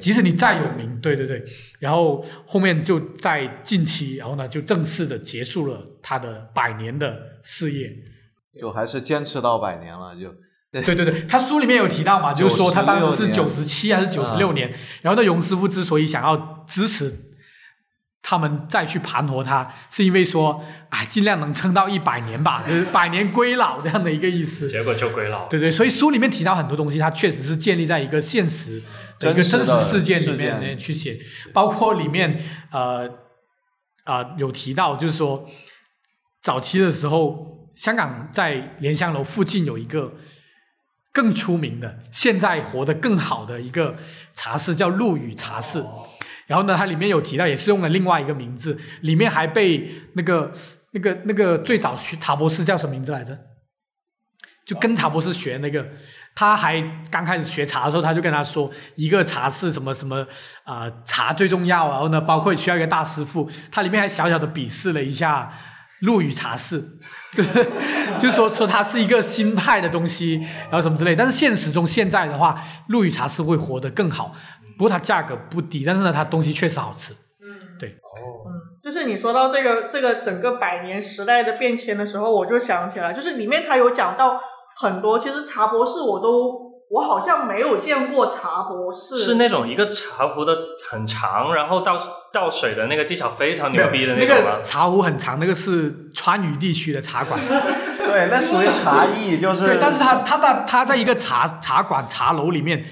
[0.00, 1.44] 即使你再有名，对对对。
[1.78, 7.94] 然后后面就在近期，然后呢就正式的结束了他的百年的事业，
[8.58, 10.34] 就还是坚持到百年了就。
[10.82, 17.32] 对对对，他书里面有提到嘛， 就是说他当时是九十七还是九十六年，然后那荣师傅之所以想要支持
[18.22, 24.68] 他们再去盘活他，是因为说，哎，尽量能撑到一百年吧， 就是百年归老这样的一个意思。
[24.68, 25.46] 结果就归老。
[25.46, 28.82] 对对，所以书里面提到很多东西，它确实是建立在一个现实
[29.20, 31.20] 的一个真实事件里面去写，
[31.52, 33.08] 包括里面呃
[34.04, 35.46] 啊有提到，就是说
[36.42, 40.14] 早期的时候，香港在莲香楼附近有一个。
[41.14, 43.96] 更出名的，现在活得更好的一个
[44.34, 45.82] 茶室叫陆羽茶室，
[46.48, 50.52] 然后呢，它里面有提到，也是用了另外一个名字，里面还被那个
[50.90, 53.38] 那个那个最早学茶博士叫什么名字来着？
[54.66, 55.86] 就跟茶博士学那个，
[56.34, 60.26] 他还刚开始学茶的时候，他就跟他说，一个茶室什么什么
[60.64, 65.52] 啊，茶最重要，然后呢，包括需要一个大师傅，他里面还小小的鄙视了一下。
[66.00, 66.82] 陆羽茶室，
[67.34, 67.44] 对，
[68.18, 71.16] 就是说说它是一个新派的东西，然后什么之类。
[71.16, 74.34] 但是现实中现在的话，陆羽茶室会活得更好，
[74.76, 77.12] 不过它价格不低，但是呢，它东西确实好吃。
[77.42, 77.90] 嗯，对。
[77.90, 78.52] 哦，嗯，
[78.82, 84.40] 就是你说到这个这个整个百年时代的变迁的时候，我就想起来，就是里面它有讲到
[84.76, 86.63] 很多，其实茶博士我都。
[86.90, 90.56] 我好像没有见过茶博士，是那种一个茶壶的
[90.88, 91.98] 很长，然后倒
[92.32, 94.58] 倒水的那个技巧非常牛逼的那种吗？
[94.62, 97.40] 茶壶很长，那个是川渝地区的茶馆。
[97.98, 99.64] 对，那属于茶艺，就是。
[99.64, 102.84] 对，但是他他在他在一个茶茶馆茶楼里面，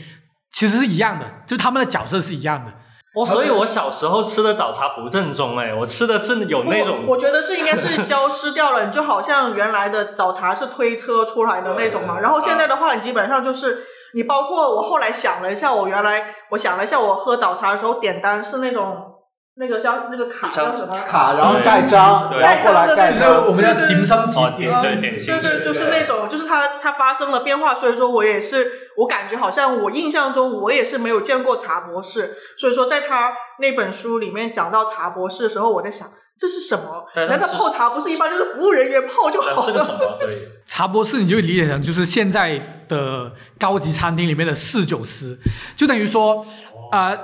[0.50, 2.72] 其实是一样的，就他们的角色是一样的。
[3.14, 7.04] 哦，所以我小时候吃的早茶不正宗哎，我吃的是有那种。
[7.06, 19.11] 我觉得是应该是消失掉了，你就好像原来的早茶是推车出来的那种嘛，然后现在的话，你基本上就是你包括我后来想了一下，我原来我想了一下，我喝早茶的时候点单是那种。
[19.56, 37.04] 那个像那个卡叫什么卡，然后盖章，盖章的那种，我们叫点上机，对对对，就是那种，就是它它发生了变化，所以说我也是，我感觉好像我印象中我也是没有见过茶博士，所以说在他那本书里面讲到茶博士的时候，我在想这是什么？
[37.28, 39.86] 难道泡茶不是一般就是服务人员泡就好了？
[40.64, 45.38] 茶博士你就理解成就是现在的高级餐厅里面的侍酒师，
[45.76, 46.42] 就等于说
[46.90, 47.14] 啊。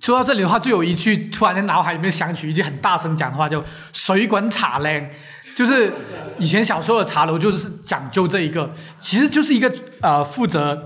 [0.00, 5.10] 说到这里的话，就有一句突然在脑海里面想起一句很大声讲的话，就“水管茶嘞”，
[5.56, 5.92] 就是
[6.38, 10.84] 以前小时候的茶楼就是讲究这一个，其实就是一个呃负责，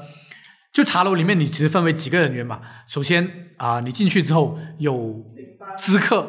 [0.72, 2.61] 就茶楼里面你其实分为几个人员嘛。
[2.88, 5.22] 首先啊，你进去之后有
[5.79, 6.27] 知客，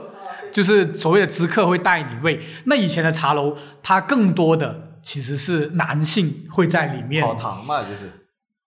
[0.52, 2.42] 就是所谓的知客会带你位。
[2.66, 8.12] 那以前的茶楼，它更多的其实是男性会在里面跑堂嘛，就是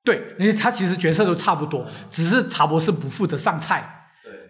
[0.03, 3.93] 对，因为他其实角色都差不多，只是茶博士不负责上菜。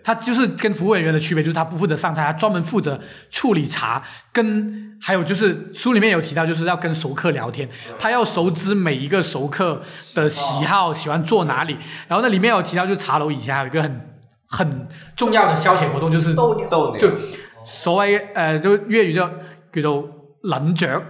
[0.06, 4.00] 他就是跟服务人员的区别，就是他不负责上菜，他专门负责处理茶，
[4.32, 9.82] 跟还有就是书里面有提到，就是要跟熟客聊天，他要熟知每一个熟客
[10.14, 11.76] 的喜好，喜欢坐哪里。
[12.06, 14.00] 然后那里面有提到，就茶楼以前还有一个很
[14.46, 17.10] 很重要的消遣活动，就是斗牛，就
[17.64, 19.28] 所谓呃，就粤语叫
[19.72, 20.08] 叫做
[20.42, 21.02] 冷雀，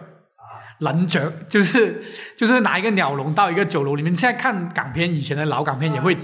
[0.79, 2.03] 冷雀就是
[2.35, 4.17] 就是拿一个鸟笼到一个酒楼里面。
[4.17, 6.17] 现在看港片，以前的老港片也会。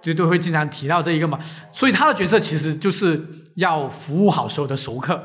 [0.00, 1.38] 就都会经常提到这一个嘛，
[1.70, 3.24] 所以他的角色其实就是
[3.56, 5.22] 要服务好所有的熟客，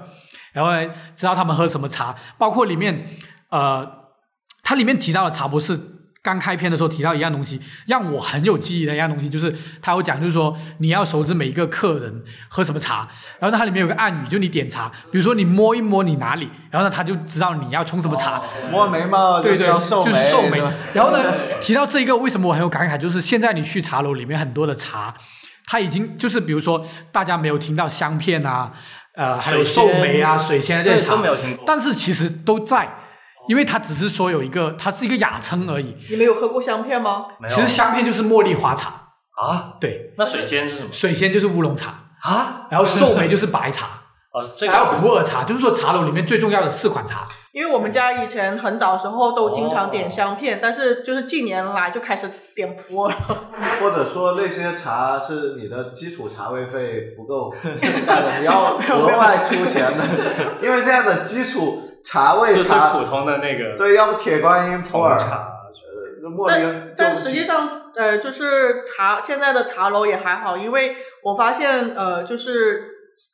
[0.53, 3.07] 然后呢，知道他们喝什么茶，包括里面，
[3.49, 3.88] 呃，
[4.63, 5.79] 他里面提到的茶博士。
[6.23, 13.07] 刚开篇的时候提到一样东西，让我很有记忆的一样东西，就是他有讲，就是说你要熟知每一个客人喝什么茶，
[13.39, 18.39] 然后它里面有个暗语，就你点茶，比如说你摸一摸你哪里，然后呢他就知道你要冲什么茶。
[18.69, 20.62] 摸眉毛，对对，就是瘦眉。
[20.93, 25.15] 然后呢，提到这一个，为什么我很有感慨，就是现在你去茶楼里面很多的茶，
[25.65, 28.71] 它已经就是比如说大家没有听到香片啊，
[29.15, 31.17] 呃，还有寿眉啊、水仙这些茶，
[31.65, 32.97] 但是其实都在。
[33.47, 35.95] 因为它只是说有一个，它是一个雅称而已。
[36.10, 37.25] 你没有喝过香片吗？
[37.47, 38.89] 其实香片就是茉莉花茶
[39.41, 39.73] 啊。
[39.80, 40.13] 对。
[40.17, 40.89] 那水仙是什么？
[40.91, 42.67] 水仙就是乌龙茶啊。
[42.69, 43.88] 然后寿眉就是白茶。
[44.34, 47.27] 呃，这还有普洱茶，就是说茶楼里面最重要的四款茶。
[47.51, 53.15] 因为我们家以前很早的时候都经常点香片，但是就是近年来就开始点普洱了。
[53.82, 57.54] 或者说那些茶是你的基础茶位费不够
[58.39, 60.04] 你要 额外出钱的，
[60.63, 65.51] 因为现在的基础茶味就最茶普，通的那个对，要不铁观音、普洱、红茶，
[66.23, 66.63] 呃茉莉
[66.97, 72.83] 但，但实际上，呃，就是茶现在的茶楼也还好，因为我发现，呃，就是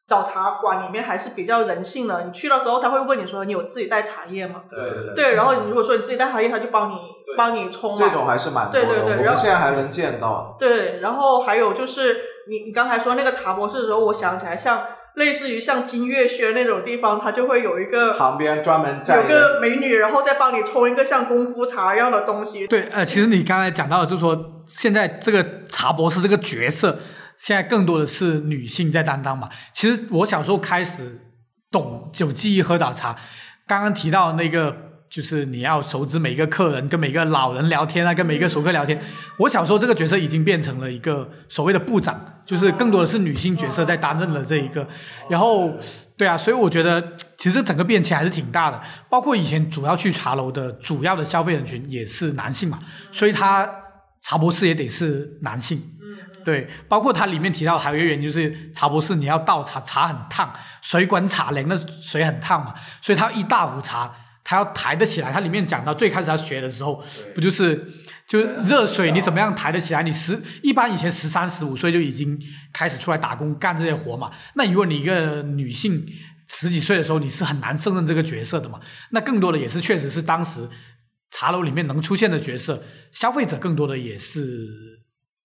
[0.07, 2.23] 找茶馆里面还是比较人性的。
[2.23, 4.63] 你去了之后，他会问你说你有自己带茶叶吗？
[4.69, 6.95] 对对对，对，然后你如果说你自己带茶叶，他就帮你
[7.37, 7.97] 帮你冲嘛。
[7.97, 10.55] 这种还是蛮多的，对对对我们然后现在还能见到。
[10.59, 12.17] 对，然后还有就是
[12.49, 14.83] 你你刚才说那个茶博士的时候，我想起来像
[15.17, 22.65] 类似于像金月轩那种地方，它就会有一个旁边专门站有个个美女，然后再帮你冲一个像功夫茶一样的东西。
[22.67, 26.99] 对，呃，其实你刚才讲到的，就是说现在这个茶博士这个角色，
[27.37, 29.49] 现在更多的是女性在担当嘛。
[29.73, 31.19] 其实我小时候开始
[31.69, 33.15] 懂酒记忆喝早茶，
[33.67, 34.86] 刚刚提到那个。
[35.09, 38.99] 就是你要熟知每一个客人，跟每个老人聊天啊，跟每一个熟客聊天。
[39.39, 44.87] 我小时候这个角色已经变成了一个所谓的部长，就是更多的是女性角色在担任了这一个。
[45.29, 45.73] 然后，
[46.17, 48.81] 对啊，所以我觉得其实整个变迁还是挺大的。
[49.09, 52.79] 包括以前主要去茶楼的主要的消费人群也是男性嘛，
[53.11, 53.69] 所以他
[54.21, 55.81] 茶博士也得是男性。
[56.43, 60.49] 对，包括它里面提到还有一个原因就是茶博士你要倒茶，茶很烫，
[60.81, 64.09] 水管茶凉的水很烫嘛，所以他一大壶茶，
[64.49, 65.29] 它要抬得起来。
[65.29, 67.03] 它里面讲到最开始他学的时候，
[67.35, 67.85] 不就是
[68.25, 70.01] 就是热水你怎么样抬得起来？
[70.03, 72.39] 你十一般以前十三十五岁就已经
[72.71, 74.31] 开始出来打工干这些活嘛。
[74.55, 76.05] 那如果你一个女性
[76.47, 78.79] 十几岁的时候，你是很难胜任这个角色的嘛。
[79.11, 80.69] 那更多的也是确实是当时
[81.31, 82.81] 茶楼里面能出现的角色，
[83.11, 84.96] 消费者更多的也是。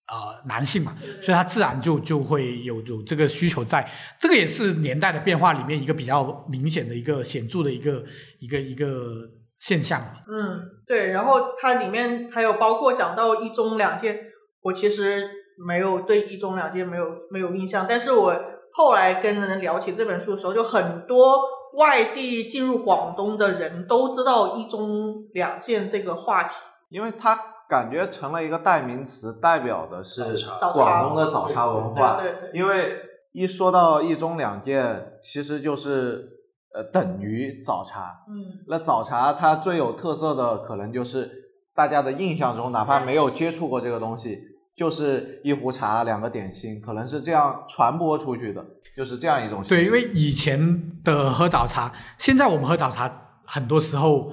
[0.05, 3.89] 呃，男性嘛，所以他自然就就会有有这个需求在，
[4.19, 8.03] 这个也是年代的变化里面一个比较明显的一个显著的一个
[8.39, 10.07] 一个一个现象嘛。
[10.27, 14.19] 嗯，对，然后它里面还有包括讲到一中两件，
[14.61, 15.25] 我其实
[15.65, 18.35] 没有对一中两件没有没有印象，但是我
[18.73, 21.39] 后来跟人聊起这本书的时候，就很多
[21.77, 26.55] 外地进入广东的人都知道一中两件这个话题。
[26.89, 27.35] 因为它
[27.73, 30.37] 感觉成了一个代名词，代表的是
[30.73, 32.21] 广东的早茶文化。
[32.21, 32.97] 对对对因为
[33.31, 36.29] 一说到一中两件，其实就是
[36.75, 38.23] 呃等于早茶。
[38.29, 41.27] 嗯，那早茶它最有特色的，可能就是
[41.73, 44.39] 大家的印象中，哪怕没有接触过这个东西，
[44.75, 48.63] 就是一壶茶，两个点心，可能是这样传播出去的，
[48.95, 49.63] 就是这样一种。
[49.63, 53.11] 对，因为以前的喝早茶，现在我们喝早茶
[53.47, 54.31] 很多时候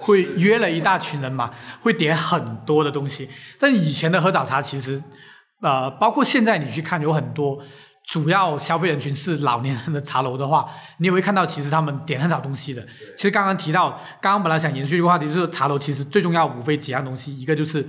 [0.00, 1.50] 会约了一大群人嘛，
[1.80, 3.28] 会点很多的东西。
[3.58, 5.02] 但以前的喝早茶其实，
[5.60, 7.62] 呃，包括现在你去看，有很多
[8.06, 10.66] 主要消费人群是老年人的茶楼的话，
[10.98, 12.86] 你也会看到其实他们点很少东西的。
[13.16, 17.86] 其实刚刚提到，刚刚本来想延续这个话题，就是茶楼其实最重要无非几样东西，一个就是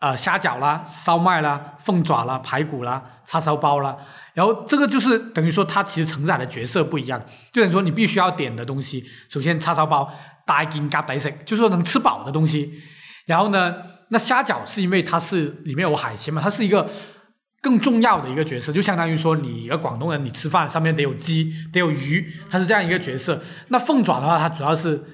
[0.00, 3.96] 呃虾饺啦、烧麦啦、凤爪啦、排骨啦、叉烧包啦。
[4.32, 7.20] 然后这个就是等于说，它其实承载的角色不一样，
[7.52, 10.08] 就等于说你必须要点的东西，首先叉烧包
[10.50, 12.72] 大件夹抵食，就是说能吃饱的东西。
[13.26, 13.76] 然后呢，
[14.08, 16.90] 那虾饺是因为它是里面有海鲜嘛，它是一个
[17.62, 23.40] 更重要的一个角色，就相当于说你一个广东人，你吃饭上面得有鸡，得有鱼，它是这样一个角色。
[23.68, 25.04] 那凤爪的话，它主要是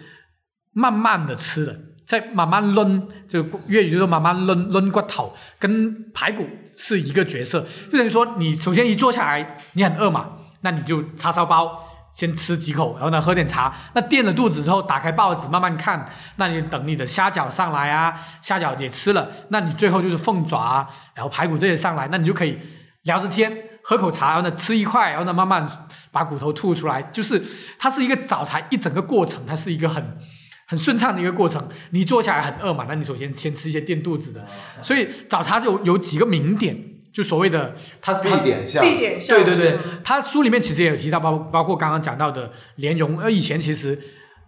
[0.73, 11.93] 慢慢的吃的，在慢慢抡，就粤语就说慢慢抡抡骨头，跟排骨是一个角色，就等于说你首先一坐下来，你很饿嘛，那你就叉烧包。
[12.17, 13.71] 先吃几口，然后呢喝点茶。
[13.93, 16.11] 那垫了肚子之后，打开报纸慢慢看。
[16.37, 19.31] 那你等你的虾饺上来啊，虾饺也吃了。
[19.51, 22.59] 那你最后就是凤爪啊，然后排骨这些上来，那你就可以
[23.03, 25.69] 聊着天，喝口茶，然后呢吃一块，然后呢慢慢
[26.11, 27.03] 把骨头吐出来。
[27.03, 27.45] 就是
[27.79, 30.19] 它是一个早茶一整个过程，它是一个很
[30.67, 31.69] 很顺畅的一个过程。
[31.91, 34.43] 你坐下来很饿嘛，那你首先先吃一些垫肚子的。
[34.81, 36.96] 所以早茶有有几个名点。
[37.17, 39.35] 就所谓的它必点项，必点项。
[39.35, 43.99] 对对对嗯，他书里面其实也有提到，包包括刚刚讲到的莲蓉，呃，以前其实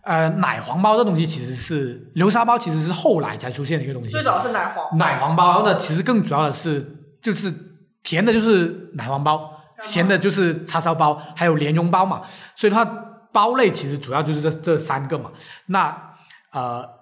[0.03, 4.11] 呃奶黄包这东西其实是流沙包，其实是后来才出现的一个东西。
[4.11, 4.99] 最早是奶黄。
[4.99, 7.51] 奶黄包，然后呢，其实更主要的是就是
[8.03, 9.51] 甜的就是奶黄包，
[9.81, 12.21] 咸的就是叉烧包，还有莲蓉包嘛。
[12.55, 12.85] 所以它
[13.33, 15.31] 包类其实主要就是这这三个嘛。
[15.69, 16.13] 那
[16.53, 16.98] 呃。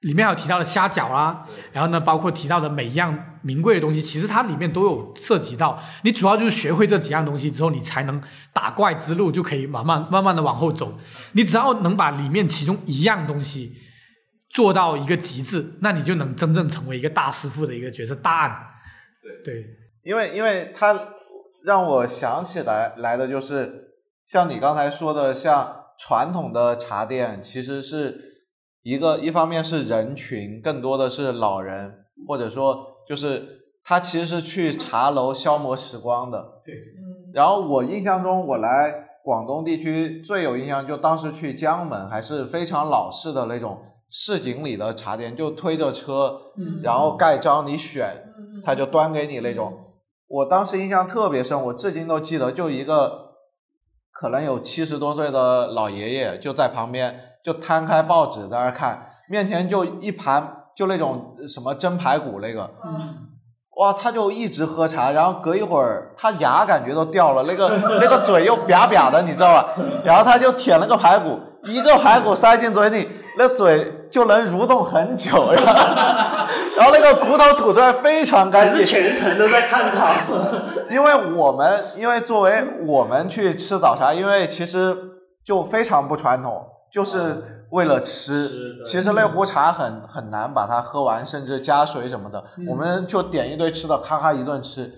[0.00, 5.78] 里面还有提到的虾饺啦，然后呢，包括提到的每一样名贵的东西，其实它里面都有涉及到。
[6.04, 8.22] 你主要就是学会这几样东西之后，你才能
[8.54, 10.98] 打怪之路就可以慢慢慢慢的往后走。
[11.32, 13.74] 你只要能把里面其中一样东西
[14.48, 18.14] 做到一个极致，那你就能真正成为一个大师傅的一个角色。
[18.14, 18.56] 大案，
[19.44, 19.66] 对，
[20.02, 20.98] 因为因为它
[21.62, 23.90] 让我想起来来的就是
[24.26, 28.18] 像你刚才说的，像传统的茶店，其实是
[28.82, 36.60] 一个一方面是人群，更多的是老人，或者说就是他其实是去茶楼消磨时光的。
[36.64, 43.78] 对，嗯然后我印象中，我来广东地区最有印象，就当时去江门，还是非常老式的那种
[44.08, 49.78] 市井里的茶店，就推着车，嗯然后盖章你选，嗯他就端给你那种。
[50.26, 53.32] 我当时印象特别深，我至今都记得，就一个
[54.12, 63.14] 可能有七十多岁的老爷爷就在旁边，就摊开报纸在那儿看，面前就一盘就那种什么蒸排骨那个，嗯
[63.76, 67.70] 哇，他就一直喝茶，然后隔一会儿他牙感觉都掉了，那个
[68.00, 69.68] 那个嘴又瘪瘪的，你知道吧？
[70.04, 75.72] 然后他就舔了个排骨，一个排骨塞进嘴里，那嘴就能蠕动很久，然后
[76.76, 78.84] 然后那个骨头吐出来非常干净。
[78.84, 80.14] 全程都在看他。
[80.90, 84.94] 因为我们因为作为我们去吃早茶，因为其实
[85.42, 88.82] 就非常不传统，就是为了吃。
[88.84, 94.92] 其实那壶茶很很难把它喝完，甚至加水什么的，我们就点一堆吃的，咔咔一顿吃。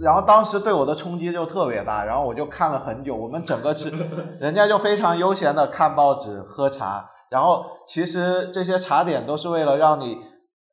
[0.00, 3.16] 然后当时对我的冲击就特别大，然后我就看了很久。
[3.16, 3.90] 我们整个吃，
[4.38, 7.08] 人家就非常悠闲的看报纸、喝茶。
[7.30, 10.18] 然后其实这些茶点都是为了让你，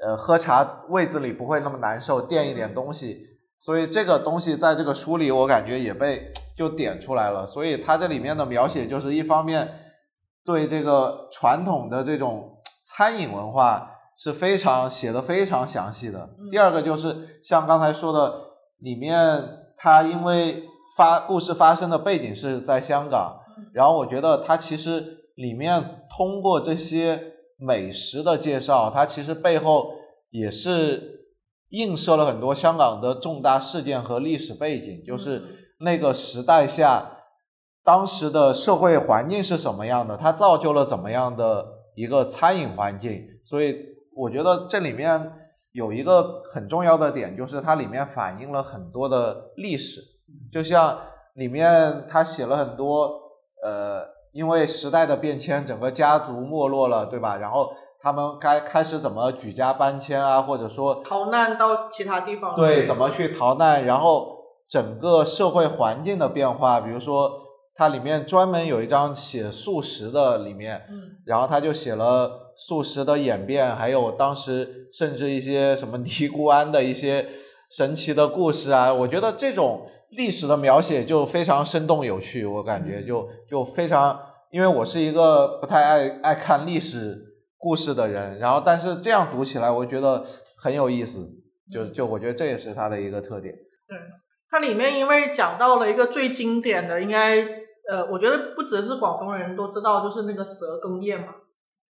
[0.06, 3.18] 呃，喝茶胃子里不会那么难受，垫一点东西。
[3.60, 7.46] 所以这个东西在这个书里，我感觉也被 就点出来了。
[7.46, 9.68] 所以它这里面的描写，就是一方面
[10.46, 16.30] 对这个传统的这种餐饮文化是非常写的非常详细的。
[16.52, 18.34] 第二个就是像刚才说的，
[18.80, 19.44] 里面
[19.76, 20.64] 它因为
[20.96, 23.40] 发故事发生的背景是在香港，
[23.74, 29.94] 然后我觉得它其实里面通过这些美食的介绍，它其实背后
[30.30, 31.26] 也是
[31.70, 35.44] 映射了很多香港的重大事件和历史背景，就是
[35.80, 37.15] 那个时代下
[37.86, 41.64] 当时的社会环境是什么样的，它造就了怎么样的
[41.96, 43.22] 一个餐饮环境。
[43.44, 43.78] 所以
[44.18, 45.32] 我觉得这里面
[45.72, 50.02] 有一个很重要的点，就是它里面反映了很多的历史，
[50.52, 50.98] 就像
[51.36, 53.12] 里面他写了很多
[53.64, 57.38] 呃，因为时代的变迁，整个家族没落了，对吧？
[57.38, 57.72] 然后
[58.02, 62.56] 他们该开始怎么举家搬迁啊，或者说逃难到其他地方。
[62.56, 67.32] 对，怎么去逃难，然后整个社会环境的变化，比如说
[67.76, 71.12] 它里面专门有一章写素食的，里面，嗯。
[71.26, 77.28] 然后他就写了素食的演变，还有当时甚至一些什么尼姑庵的一些
[77.72, 84.20] 神奇的故事啊，我觉得这种历史的描写就非常生动有趣，我感觉就就非常，
[84.52, 87.20] 因为我是一个不太爱爱看历史
[87.58, 90.24] 故事的人，然后但是这样读起来，我觉得
[90.58, 91.28] 很有意思，
[91.74, 93.52] 就就我觉得这也是它的一个特点。
[93.54, 93.98] 对
[94.52, 97.44] 它里面因为讲到了一个最经典的，应该
[97.90, 101.28] 呃，我觉得不只是广东人都知道，就是那个蛇羹宴嘛。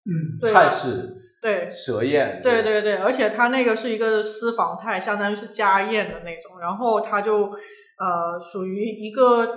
[0.07, 9.47] 嗯，对吧泰式对蛇宴，对对对，而且它那个是一个私房菜，相当于是家宴的那种，然后它就呃属于一个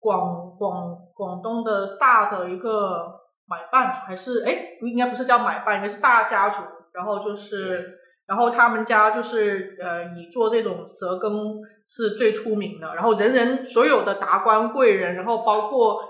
[0.00, 3.06] 广广广东的大的一个
[3.46, 6.62] 买办，还是哎不应该不是叫买办，应该是大家族，
[6.92, 11.60] 然后就是然后他们家就是呃以做这种蛇羹
[11.94, 16.00] 是最出名的，然后人人所有的达官贵人，然后包括。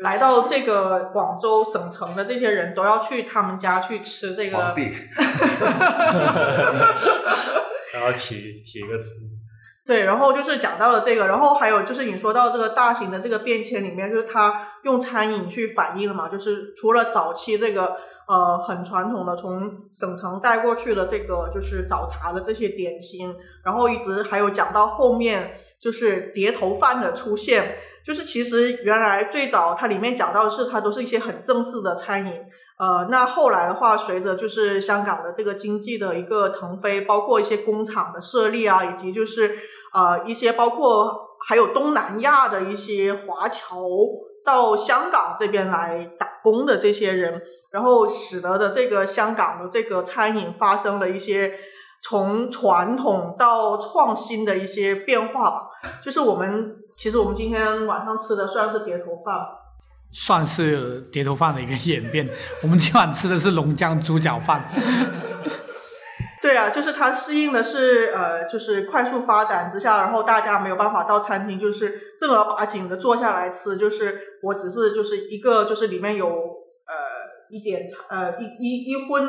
[0.00, 4.90] 来到这个广州省城的这些人都要去他们家去吃这个皇帝，
[7.94, 9.20] 然后提提一个词，
[9.86, 17.96] 对，然后就是讲到了这个，然后还有就是你说到这个大型的这个变迁里面，就是他用餐饮去反映了嘛，就是除了早期这个
[18.26, 32.32] 呃很传统的从省城带过去的这个就是早茶的这些点心，然后一直还有讲到后面就是碟头饭的出现，就是其实原来最早它里面讲到的是它都是一些很正式的餐饮。
[32.76, 39.56] 呃，那后来的话，随着就是香港的这个经济的一个腾飞，包括一些工厂的设立啊，以及就是
[39.92, 43.76] 呃一些包括还有东南亚的一些华侨
[44.44, 47.40] 到香港这边来打工的这些人，
[47.74, 51.52] 然后使得的这个香港的这个餐饮发生了一些
[52.04, 55.62] 从传统到创新的一些变化吧。
[56.00, 59.34] 就是我们其实我们今天晚上吃的算是碟头饭。
[60.12, 62.30] 算是碟头饭的一个演变。
[62.62, 64.70] 我们今晚吃的是龙江猪脚饭。
[66.40, 76.32] 对啊，就是它适应的是呃，就是快速发展之下，然后大家没有办法到餐厅，就是正儿八经的坐下来吃，就是我只是就是一个就是里面有呃
[77.54, 79.24] 一点菜呃一一一荤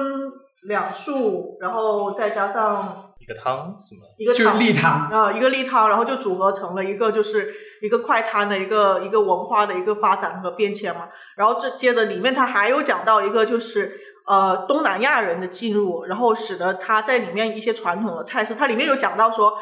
[0.67, 4.01] 两素，然后再加上一个汤什么？
[4.17, 7.53] 一个汤例汤啊、一个例汤，然后就组合成了一个就是
[7.83, 11.07] 一个快餐的一个一个文化的一个发展和变迁嘛。
[11.37, 19.53] 然后这接着里面他还有讲到一个就是呃东南亚人的进入，然后使得他在里面一些传统的菜式，它里面有讲到说，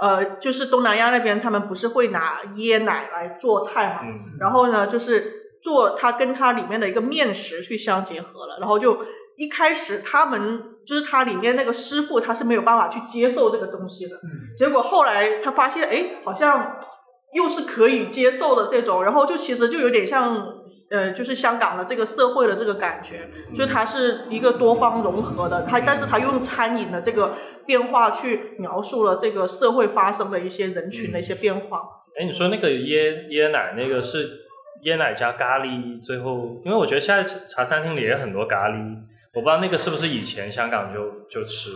[0.00, 8.98] 呃，就是东南亚那边他们不是会拿椰奶来做菜嘛，嗯，然后呢，就是做它跟它里面的一个面食去相结合了，然后就
[9.36, 14.16] 一开始他们就是它里面那个师傅他是没有办法去接受这个东西的，
[14.56, 16.78] 结果后来他发现，哎，好像
[17.32, 20.44] 又是可以接受的这种，然后就其实就有点像
[20.90, 31.82] 呃，就是香港的这个社会的这个感觉，就它是一个多方融合的，它但是它用餐饮的这个变化去描述了这个社会发生的一些人群的一些变化。
[32.20, 34.28] 哎，你说那个椰椰奶那个是
[34.82, 38.96] 椰奶加咖喱，最后因为我觉得现在茶餐厅里也很多咖喱，
[39.34, 41.70] 我不知道那个是不是以前香港就就吃。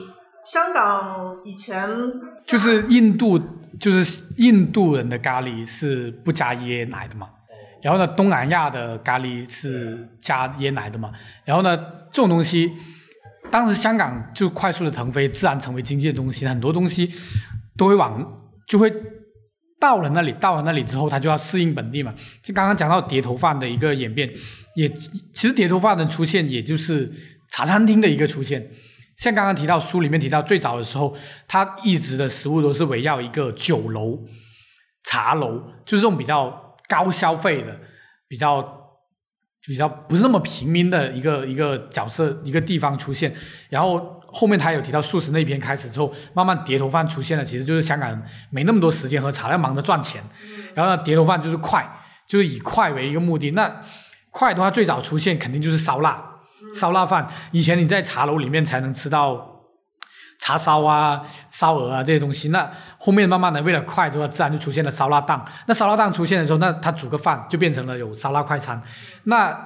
[0.44, 1.88] 香港以前
[2.46, 3.38] 就是印度，
[3.80, 7.28] 就是印度人的咖喱是不加椰奶的嘛。
[7.82, 11.12] 然后呢，东南亚的咖喱是加椰奶的嘛。
[11.44, 11.76] 然后呢，
[12.12, 12.72] 这种东西，
[13.50, 17.12] 当时香港就快速的腾飞，自然成为经济的东西，很多东西
[17.76, 18.24] 都会往
[18.66, 18.92] 就会
[19.78, 22.14] 到了那里，到了那里之后，他就要适应本地嘛。
[22.42, 24.30] 就刚刚讲到碟头饭的一个演变，
[24.74, 27.12] 也其实碟头饭的出现，也就是
[27.50, 28.70] 茶餐厅的一个出现。
[29.16, 31.16] 像刚刚提到书里面提到，最早的时候，
[31.48, 34.18] 它一直的食物都是围绕一个酒楼、
[35.04, 37.80] 茶楼，就是这种比较高消费的、
[38.28, 38.62] 比较
[39.66, 43.34] 比较不是那么平民的一个一个角色、一个地方出现。
[43.70, 50.22] 然后后面他有提到素食那篇开始之后，慢慢碟头饭出现了，其实就是香港人没那么多时间喝茶，要忙着赚钱。
[50.74, 51.90] 然后呢，碟头饭就是快，
[52.26, 53.52] 就是以快为一个目的。
[53.52, 53.82] 那
[54.30, 56.22] 快的话，最早出现肯定就是烧腊。
[56.74, 59.62] 烧腊饭，以前你在茶楼里面才能吃到
[60.38, 62.50] 茶烧啊、烧鹅啊这些东西。
[62.50, 65.46] 那后面慢慢的为了快的话，自然就出现了烧腊档。
[65.66, 68.82] 那烧腊档出现的时候，那他煮个饭就变成了有烧腊快餐。
[69.24, 69.56] 那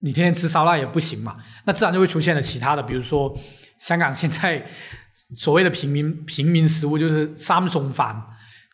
[0.00, 3.32] 你天天吃烧腊也不行嘛，那自然就会出现了其他的，比如说
[3.78, 4.66] 香港现在
[5.36, 8.22] 所谓的平民平民食物就是三餸饭，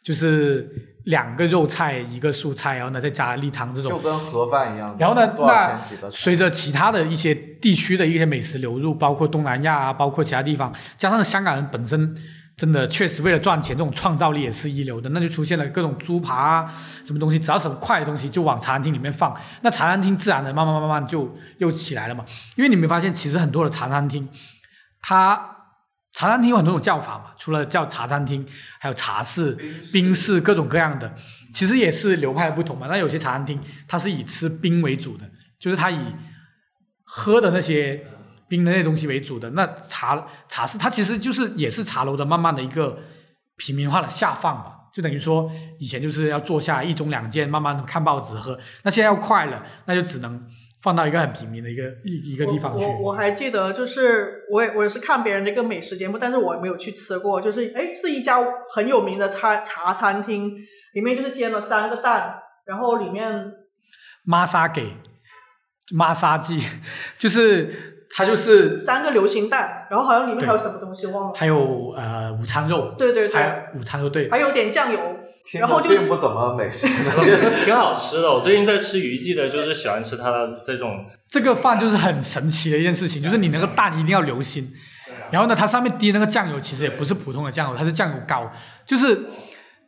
[0.02, 0.70] 就是
[1.04, 3.98] 两个肉菜一个蔬菜，然后呢再加例汤这种就。
[3.98, 4.96] 跟盒饭一样。
[4.98, 5.80] 然后呢，那
[6.10, 12.16] 随着其他的一些地区的一些美食流入，包括东南亚啊，包括其他地方，加上香港人本身
[12.56, 16.72] 真的确实为了赚钱，这种创造力也是一流的，那就出现了各种猪扒啊，
[17.04, 22.24] 什么东西，只要什么快的东西就往茶餐厅里面放，那茶餐厅自然的慢慢慢慢就又起来了嘛。
[22.54, 24.28] 因为你没发现，其实很多的茶餐厅，
[25.06, 25.50] 它
[26.14, 28.46] 茶餐厅有很多种叫法嘛，除了叫茶餐厅，
[28.80, 29.52] 还有茶室、
[29.92, 31.14] 冰室各种各样的，
[31.52, 32.86] 其实也是流派的不同嘛。
[32.88, 35.28] 那有些茶餐厅它是以吃冰为主的，
[35.60, 36.14] 就是它以
[37.04, 38.06] 喝的那些
[38.48, 39.50] 冰的那些东西为主的。
[39.50, 42.98] 那茶茶室它其实就是也是茶楼的慢慢的一个
[43.56, 50.48] 平民化的下放吧，就等于说以前就是要坐下一盅两件，慢慢的看报纸喝，那现在要快了，那就只能
[50.84, 52.84] 放到一个很平民的一个一一个地方去。
[52.84, 57.40] 我我我还记得，就是我也我也是看别人的一个美食节目，但是我没有去吃过。
[57.40, 58.38] 就是哎，是一家
[58.74, 60.54] 很有名的茶茶餐厅，
[60.92, 62.34] 里面就是煎了三个蛋，
[62.66, 63.50] 然后里面
[64.24, 64.92] 玛莎给
[65.94, 66.60] 玛莎鸡，
[67.16, 71.34] 就是它就是三个流心蛋，然后好像里面还有什么东西忘了。
[71.34, 75.13] 还有呃午餐肉，对对对，还有午餐肉对，还有点酱油，听
[75.52, 76.86] 然后就不怎么美食。
[77.64, 78.32] 挺好吃的。
[78.32, 84.72] 我最近在吃鱼记的，就是喜欢吃它的这种，这个饭就是很神奇的一件事情，就是你那个蛋一定要流心，
[85.30, 88.50] 然后呢，它上面滴那个酱油其实也不是普通的酱油，它是酱油膏，
[88.86, 89.26] 就是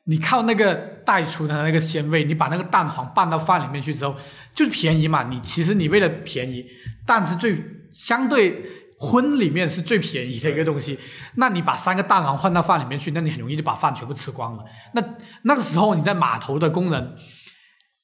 [0.05, 4.15] 你靠那个带出的那个鲜味，你把那个蛋黄拌到饭里面去之后，
[4.55, 5.25] 就是便宜嘛。
[5.25, 6.65] 你其实你为了便宜，
[7.07, 7.57] 蛋是最
[7.93, 8.63] 相对
[8.99, 10.99] 荤里面是最便宜的一个东西。
[11.37, 14.65] 那你把三个蛋黄换到饭里面去，那你很容易就把饭全部吃光了。
[14.95, 15.03] 那
[15.43, 17.17] 那个时候你在码头的工人。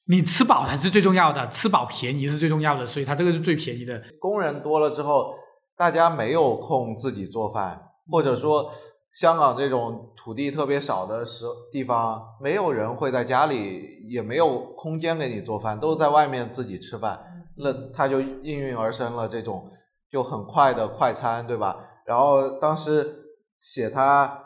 [0.07, 4.03] 你吃饱才是最重要的，吃饱便宜是最重要的，所以它这个是最便宜的。
[4.19, 5.33] 工人多了之后，
[5.77, 7.81] 大家没有空自己做饭，
[8.11, 8.69] 或者说
[9.13, 17.17] 香港这种土地特别少的时地方，没有人会在家里，也没有空间给你做饭，都在外面自己吃饭，
[17.55, 19.71] 那它就应运而生了这种
[20.13, 21.75] 就很快的快餐，对吧？
[22.05, 23.25] 然后当时
[23.59, 24.43] 写他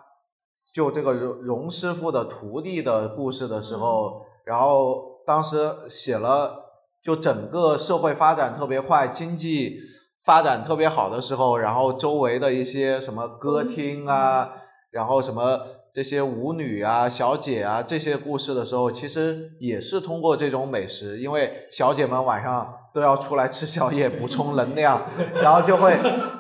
[0.74, 6.56] 就这个荣荣师傅的徒弟的故事的时候，然后当时写了，
[7.04, 9.82] 就整个社会发展特别快，经济
[10.24, 14.54] 发展特别好的时候，然后周围的一些什么歌厅啊，
[14.92, 15.60] 然后什么
[15.94, 25.00] 这些舞女啊、小姐啊这些故事的时候，其实也是通过这种美食，因为小姐们晚上都要出来吃宵夜 补充能量，
[25.44, 25.96] 然后就会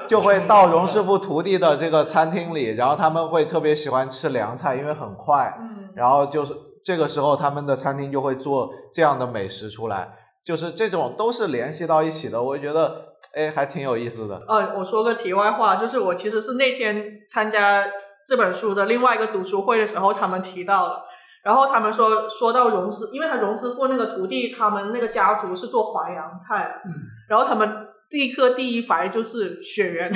[0.07, 10.09] 就会到荣师傅徒弟的这个餐厅里，然后他们会特别喜欢吃凉菜，因为很快，嗯，然后就是这个时候他们的餐厅就会做这样的美食出来，
[10.43, 12.95] 就是这种都是联系到一起的，我觉得
[13.35, 14.41] 哎还挺有意思的。
[14.47, 17.85] 呃，我说个题外话，就是我其实是那天参加
[18.27, 21.03] 这本书的另外一个读书会的时候，他们提到了，
[21.43, 26.93] 然后他们说说到荣师，因为他荣师傅那个徒弟，他们那个家族是做淮扬菜，嗯。
[27.29, 30.11] 然后他们立刻第一反应就是雪原，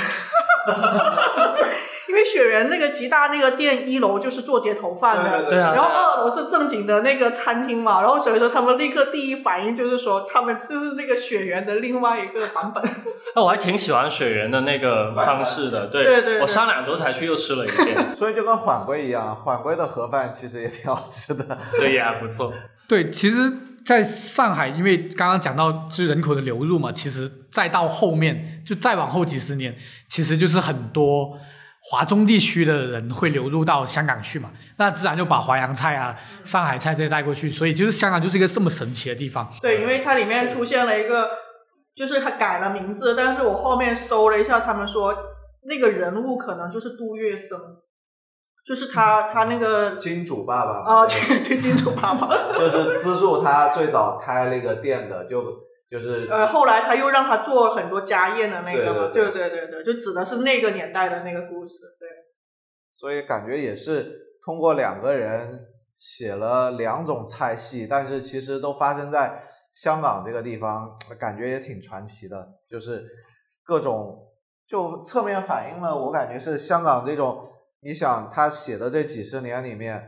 [2.10, 12.84] 因为雪原那个吉大那个店一楼就是做碟头饭的，对啊然后二楼是正经的那个餐厅嘛，然后所以说他们立刻第一反应就是说他们就是那个雪原的另外一个版本。
[13.36, 21.58] 那我还挺喜欢雪原的那个方式的，对对对对我上两周才去又吃了一遍， 所以就跟缓归一样，缓归的盒饭其实也挺好吃的。
[21.80, 22.54] 对也还不错。
[22.88, 23.54] 对，其实
[23.86, 29.76] 在上海，因为刚刚讲到就是人口的流入嘛，其实再到后面，就再往后几十年，
[30.10, 31.38] 其实就是很多
[31.84, 39.52] 华中地区的人会流入到香港去嘛，那自然就把淮扬菜啊、上海菜这些带过去，所以就是香港就是一个这么神奇的地方。
[39.62, 41.28] 对，因为它里面出现了一个，
[41.96, 45.16] 就是它改了名字，但是我后面搜了一下，他们说
[45.64, 47.58] 那个人物可能就是杜月笙，
[48.66, 52.28] 就是他他那个金主爸爸啊，对对，金主爸爸。
[52.58, 55.44] 就是资助他最早开那个店的，就
[55.90, 62.08] 就是呃，后来他又让他做很多家宴的那个嘛，对对对对对，就指的是那个年代的那个故事，对。
[62.96, 64.12] 所以感觉也是
[64.46, 65.66] 通过两个人
[65.98, 69.44] 写了两种菜系，但是其实都发生在
[69.74, 73.04] 香港这个地方，感觉也挺传奇的，就是
[73.64, 74.28] 各种
[74.68, 77.51] 就侧面反映了我感觉是香港这种，
[77.84, 80.04] 你想他写的这几十年里面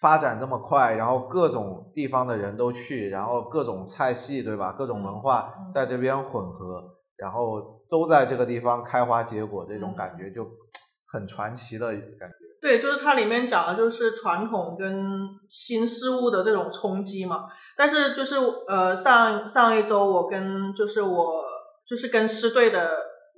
[0.00, 6.82] 发展这么快，然后各种地方的人都去，然后各种菜系对吧，各种文化嗯在这边混合，
[7.16, 10.44] 然后都在这个地方开花结果，这种感觉就
[11.12, 12.36] 很传奇的感觉。
[12.62, 17.46] 对，就是它里面讲的就是传统跟新事物的这种冲击嘛。
[17.76, 18.36] 但是就是
[18.68, 21.42] 呃，上上一周我跟就是我
[21.86, 22.90] 就是跟师队的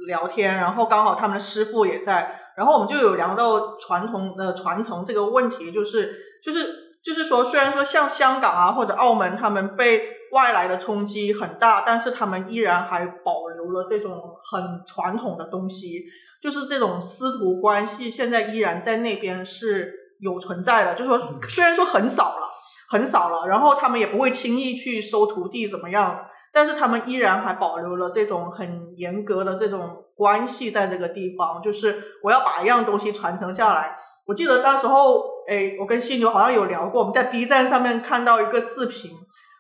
[0.09, 14.13] 聊天，然后刚好他们的师傅也在，然后我们就有聊到传统的传承这个问题，就是就是就是说，虽然说像香港啊或者澳门，他们被外来的冲击很大，但是他们依然还保留了这种
[14.51, 16.05] 很传统的东西。
[16.41, 20.95] 就是这种师徒关系，现在依然在那边是有存在的。
[20.95, 22.47] 就是说，虽然说很少了，
[22.91, 26.19] 很少了，然后他们也不会轻易去收徒弟怎么样，
[26.53, 31.63] 但是他们依然还保留了这种很严格的这种关系在这个地方。
[31.63, 33.97] 就是我要把一样东西传承下来。
[34.25, 39.11] 我记得那时候，哎，我跟犀牛好像有聊过，我们在 B 站上面看到一个视频，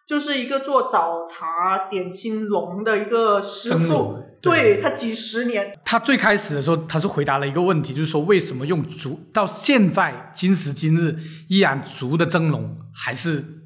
[0.07, 5.77] 就是一个做早茶点心笼的一个师傅，对他几十年。
[5.85, 11.17] 他最开始的时候，他是回答了一个问题，就是说为什么用竹到现在今时今日
[11.49, 13.62] 依然竹的蒸笼还是，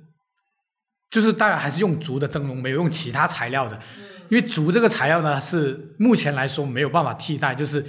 [1.17, 3.79] 就是大家还是用竹的蒸笼，没有用其他材料的，
[4.29, 7.83] 因为竹这个材料呢是目前来说没有办法替代，就是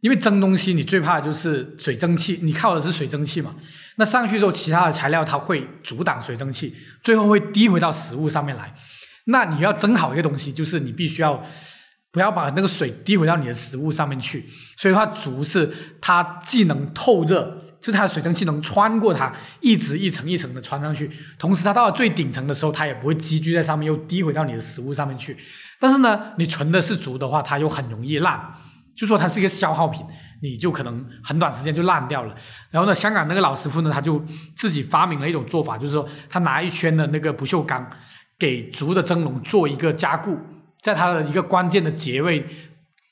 [0.00, 3.54] 因为蒸东西你最怕的就是水蒸气，你靠的是水蒸气嘛，
[3.96, 8.74] 那上去之后其他的材料它会阻挡水蒸气，最后会滴回到食物上面来。
[9.26, 11.44] 那你要蒸好一个东西，就是你必须要
[12.10, 14.48] 不要把那个水滴回到你的食物上面去。
[14.78, 15.70] 所以的话，竹是
[16.00, 21.10] 它既能透热，就它的水蒸气能穿过它，一直一层一层的穿上去。
[21.38, 25.36] 同时，它到了最顶层的时候，它也不会积聚在上面，又滴回到你的食物上面去。
[25.80, 28.40] 但是呢，你存的是竹的话，它又很容易烂，
[28.96, 30.04] 就说它是一个消耗品，
[30.42, 32.34] 你就可能很短时间就烂掉了。
[32.70, 34.24] 然后呢，香港那个老师傅呢，他就
[34.56, 37.88] 自己发明了一种做法，就是说他拿一圈的那个不锈钢。
[38.40, 40.38] 给竹的蒸笼做一个加固，
[40.80, 42.46] 在它的一个关键的结位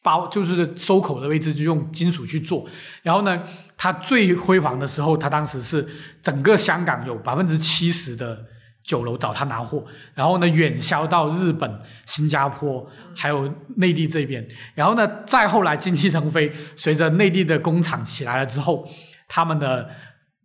[0.07, 2.65] 包，就是收口的位置，就用金属去做。
[3.03, 3.43] 然后呢，
[3.77, 5.85] 它最辉煌的时候，它当时是
[6.23, 8.39] 整个香港有百分之七十的
[8.85, 9.85] 酒楼找他拿货，
[10.15, 11.69] 然后呢，远销到日本、
[12.07, 14.47] 新加坡还有内地这边。
[14.77, 18.89] 然后呢，再后来经济腾飞，随着内地的工厂起来了之后，
[19.27, 19.91] 他们的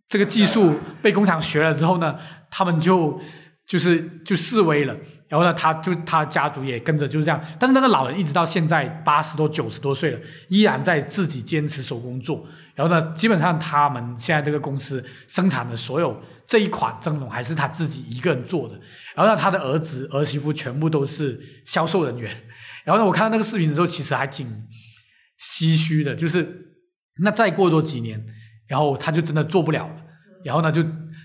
[0.08, 2.18] 这个技术被工厂学了之后呢，
[2.50, 3.20] 他们就。
[3.64, 4.94] 就是就示威了，
[5.32, 12.46] 然后呢，他就他家族也跟着就是这样，但是那个老人一直到现在八十多九十多岁了，依然在自己坚持手工做。
[12.74, 18.78] 然后呢，基本上他们现在这个公司生产的所有这一款蒸笼还是他自己一个人做的。
[19.14, 22.30] 然后呢，他的儿子儿媳妇全部都是销售人员。
[22.84, 24.46] 然后呢，我看到那个视频的时候，其实还挺
[25.40, 26.74] 唏嘘的，就是
[27.22, 28.22] 那再过多几年。
[28.68, 29.94] 然后他就真的做不了了。
[30.44, 30.82] 然后呢，就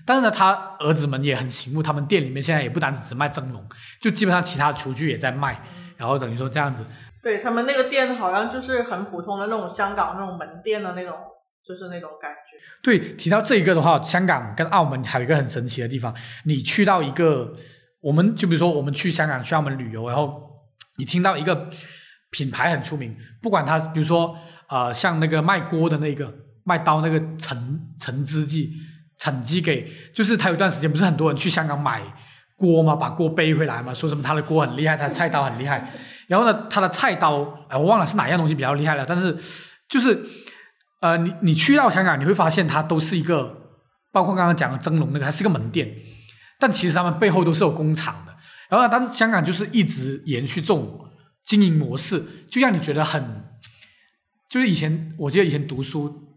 [0.08, 3.62] 但是呢，他儿子们也很醒目，他们店里面现在也不单只只卖蒸笼，
[4.00, 5.62] 就基本上其他厨具也在卖。
[5.98, 6.82] 然后等于说这样子，
[7.22, 11.14] 对他们那个店好像就是很普通的那种香港那种门店的那种，
[11.62, 12.56] 就是那种感觉。
[12.82, 16.14] 对，提到这一个的话，香港跟澳门还有一个很神奇的地方，
[16.46, 17.54] 你去到一个，
[18.00, 20.40] 我们就比如说我们去香港、去澳门旅游，然后
[20.96, 21.68] 你听到一个
[22.30, 24.34] 品牌很出名，不管它，比如说
[24.70, 26.32] 呃，像那个卖锅的那个
[26.64, 28.72] 卖刀那个陈陈之记，
[29.18, 32.02] 陈记给，就是他有段时间不是很多人去香港买
[32.56, 35.92] 锅嘛，把锅背回来嘛，说什么他的锅很厉害，他的菜刀很厉害，
[36.28, 39.36] 然后呢，他的菜刀，哎，我忘了是哪样东西比较厉害了，但是
[39.88, 40.24] 就是。
[41.00, 43.56] 呃，你你去到香港，你会发现它都是一个，
[44.10, 45.88] 包括刚刚讲的蒸笼那个，它是个门店，
[46.58, 48.34] 但其实他们背后都是有工厂的。
[48.68, 50.98] 然后呢，但是香港就是一直延续这种
[51.44, 53.44] 经营模式，就让你觉得很，
[54.50, 56.27] 就是以前我记得以前读书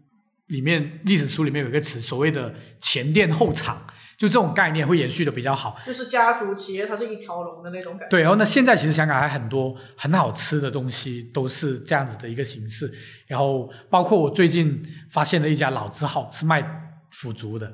[0.46, 3.86] 里面历史书里面有一个词，所谓的前店后厂，
[4.18, 5.78] 就这种概念会延续的比较好。
[5.86, 8.08] 就是家族企业，它是一条龙的那种感觉。
[8.10, 12.92] 对，然后那，现在其实香港还很多很好吃的东西，都是这样子的一个形式。
[13.26, 16.62] 然后包括我最近发现了一家老字号是卖
[17.10, 17.72] 腐竹的，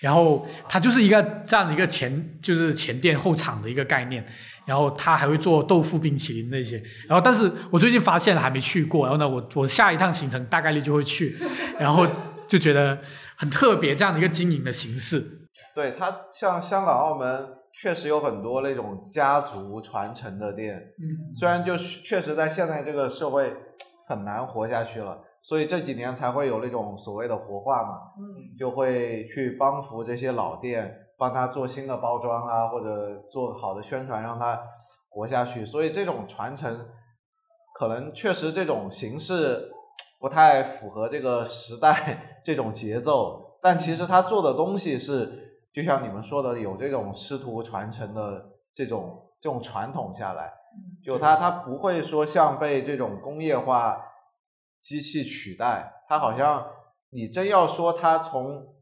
[0.00, 4.24] 然后它就是一个这样的一个前就是前店后厂的一个概念，
[4.64, 11.38] 然后他还会做豆腐冰淇淋那些，然后但是我最近发现了还没去过，然后呢我我下一趟行程大概率就会去，
[11.78, 12.06] 然后
[12.46, 12.98] 就觉得
[13.36, 15.48] 很特别这样的一个经营的形式。
[15.74, 23.52] 对它像香港、澳门确实有很多那种家族传承的店，嗯，虽然就确实在现在这个社会。
[24.06, 34.60] 很难活下去了，所以这几年才会有那种所谓的活化嘛，嗯，就会去帮扶这些老店，帮他做新的包装啊，或者做好的宣传，让他
[35.08, 35.64] 活下去。
[35.64, 36.86] 所以这种传承，
[37.74, 39.70] 可能确实这种形式
[40.20, 50.52] 不太符合这个时代这种节奏，但其实他做的东西是，就像你们说的，有这种师徒传承的这种这种传统下来。
[51.04, 53.96] 就他他不会说像被这种工业化
[54.80, 55.92] 机器取代。
[56.08, 56.66] 他好像
[57.10, 58.73] 你真要说他从，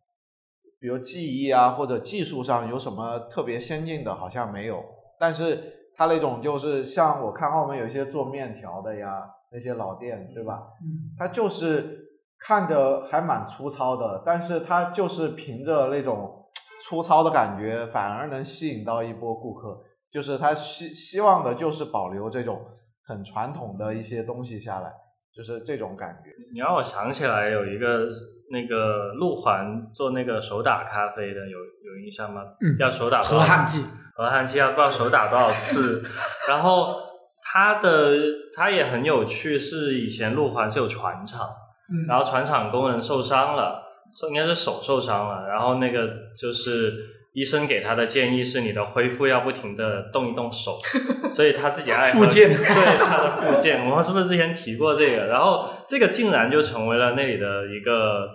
[0.83, 4.85] 比如技艺啊或者技术上有什么特别先进的，好像没有。
[5.18, 5.62] 但是
[5.97, 9.22] 它那种就是像我看澳门有一些做面条的呀，
[9.53, 10.61] 那些老店，对吧？
[10.83, 12.01] 嗯，它就是
[12.41, 16.45] 看着还蛮粗糙的，但是它就是凭着那种
[16.89, 19.80] 粗糙的感觉，反而能吸引到一波顾客。
[20.12, 22.61] 就是他希希望的，就是保留这种
[23.07, 24.93] 很传统的一些东西下来，
[25.35, 26.28] 就是这种感觉。
[26.53, 28.07] 你让我想起来有一个
[28.53, 32.42] 那个鹿环做那个手打咖啡的，有有印象吗？
[32.61, 33.84] 嗯，要手打河汉记，
[34.14, 36.05] 河汉记要不知道手打多少次。
[36.48, 36.96] 然后
[37.42, 38.12] 他的
[38.55, 41.48] 他也很有趣，是以前鹿环是有船厂，
[41.90, 43.82] 嗯，然后船厂工人受伤了，
[44.12, 47.09] 受应该是手受伤了，然后那个就是。
[47.34, 50.76] 医生给他的建议是，你的恢复要不停的动一动手，
[51.32, 55.24] 所以他自己爱复健，对他的复健，我们是不是之前提过这个？
[55.28, 58.28] 然后这个竟然就成为了那里的一个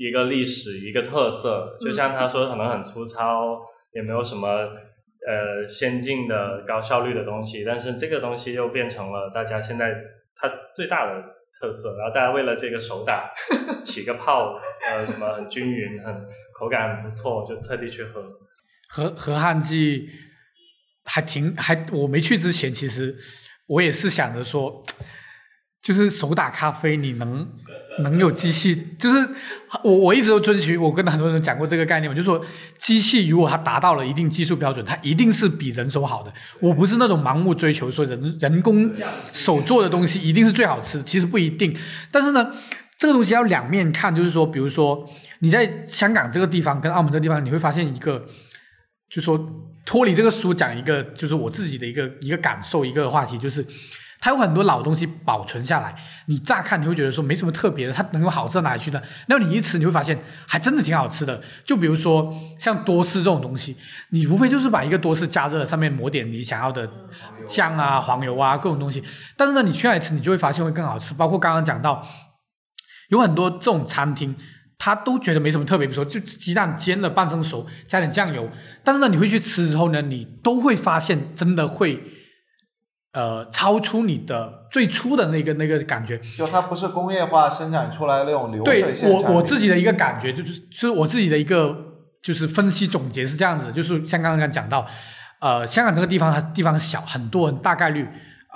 [0.00, 1.76] 一个历史一个特色。
[1.80, 3.60] 就像他说，可能很粗糙，
[3.92, 9.94] 也没有什么呃先进的高效率的东西，但是这个东西又变成了大家现在
[10.34, 11.22] 它最大的
[11.60, 11.96] 特色。
[11.98, 13.30] 然后大家为了这个手打
[13.84, 14.58] 起个泡，
[14.90, 16.26] 呃，什么很均匀很。
[16.60, 18.22] 口感很不错，就特地去喝。
[18.90, 20.10] 河河汉记
[21.06, 23.16] 还挺还，我没去之前，其实
[23.66, 24.84] 我也是想着说，
[25.80, 27.50] 就是手打咖啡，你能
[27.98, 29.28] 能有机器，就是
[29.82, 32.44] 我我一直都遵循，我跟很多人讲过这个概念，我就说
[32.78, 36.32] 机器如果它达到了一定技术标准，它一定是比人手好的。
[36.60, 38.90] 我不是那种盲目追求说人人工
[39.22, 41.76] 手做的东西一定是最好吃，其实不一定。
[42.10, 42.52] 但是呢。
[43.00, 48.26] 这个东西要两面看，就是说，比如说你在香港这个地方跟澳门这个地方，你会发现一个，
[49.08, 49.40] 就说
[49.86, 53.66] 脱离这个书讲一个，就是我自己的一个一个感受，一个话题，就是
[54.20, 55.96] 它有很多老东西保存下来，
[56.26, 59.02] 你乍看你会觉得说没什么特别的，它能够好吃到哪里去呢？
[59.28, 61.42] 那你一吃你会发现还真的挺好吃的。
[61.64, 63.76] 就比如说像多士这种东西，
[64.10, 66.88] 你无非就是把一个多士加热，上面抹点你想要的
[67.46, 69.02] 酱啊、黄油啊各种东西，
[69.36, 71.14] 但是呢，你去那里吃，你就会发现会更好吃。
[71.14, 72.06] 包括刚刚讲到。
[73.10, 74.36] 有很多这种餐厅，
[74.78, 78.48] 他都觉得没什么特别，比如说就鸡蛋煎了半生熟，加点酱油。
[78.84, 82.00] 但是呢，你会去吃之后呢，你都会发现真的会，
[83.12, 86.20] 呃，超出你的最初的那个那个感觉。
[86.36, 89.08] 就它不是工业化生产出来那种流水线。
[89.08, 91.76] 对我我自己的一个感觉就是，是我自己的一个
[92.22, 94.86] 就是分析总结是这样子，就是像刚刚讲到，
[95.40, 98.06] 呃，香港这个地方它地方小，很多人大概率，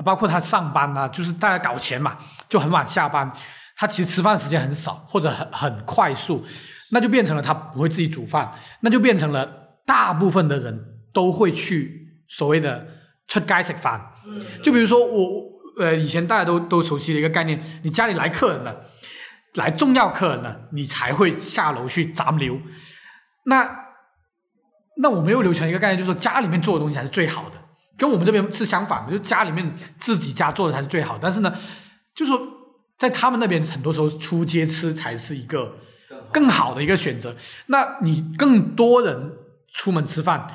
[0.04, 2.16] 包括他上班啊，就是大家搞钱嘛，
[2.48, 3.32] 就很晚下班。
[3.76, 6.44] 他其实吃饭时间很少或者很很快速，
[6.92, 8.52] 那就变成了他不会自己煮饭，
[8.82, 9.44] 那就变成了
[9.84, 10.80] 大部分的人
[11.12, 12.86] 都会去所谓的
[13.26, 14.12] 出街食饭。
[14.62, 15.42] 就比如说我
[15.78, 18.86] 呃以前大家都都熟悉的一个概念，你家里来客人了，
[19.54, 22.60] 来重要客人了，你才会下楼去杂流。
[23.46, 23.84] 那
[24.96, 27.56] 那我们又流传一个概念，就是说家里面做的东西才是最好的，
[27.98, 31.18] 跟我们这边是相反的，就家里面自己家做的才是最好。
[31.20, 31.52] 但是呢，
[32.14, 32.40] 就是说
[32.96, 35.76] 在他们那边很多时候出街吃才是一个
[36.32, 37.36] 更好的一个选择。
[37.66, 39.32] 那你更多人
[39.72, 40.48] 出门吃饭，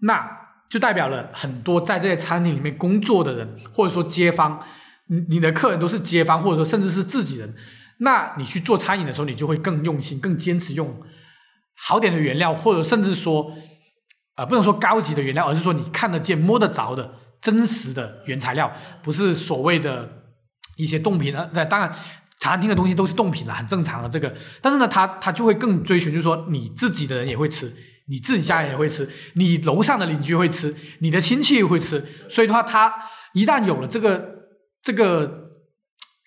[0.00, 4.60] 那就代表了很多在这些餐厅里面工作的人，或者说街坊，
[5.08, 7.54] 你你的客人都是街坊，或者说甚至是自己人。
[7.98, 11.02] 那你去做餐饮的时候，你就会更用心，更坚持用
[11.74, 13.52] 好点的原料，或者甚至说。
[14.36, 17.10] 啊，不能说高级的原料，而是说你看得见、摸得着的
[17.40, 18.70] 真实的原材料，
[19.02, 20.24] 不是所谓的
[20.76, 21.48] 一些冻品啊。
[21.54, 21.90] 那当然，
[22.38, 24.36] 餐厅的东西都是冻品了，很正常的这个。
[24.60, 27.74] 但是呢，他他就会更追寻，就是说你自己的人也会吃，
[28.08, 32.04] 你自己家人也会吃，你楼上的邻居会吃，你的亲戚会吃。
[32.28, 32.92] 所以的话，他
[33.34, 34.34] 一旦有了这个
[34.82, 35.50] 这个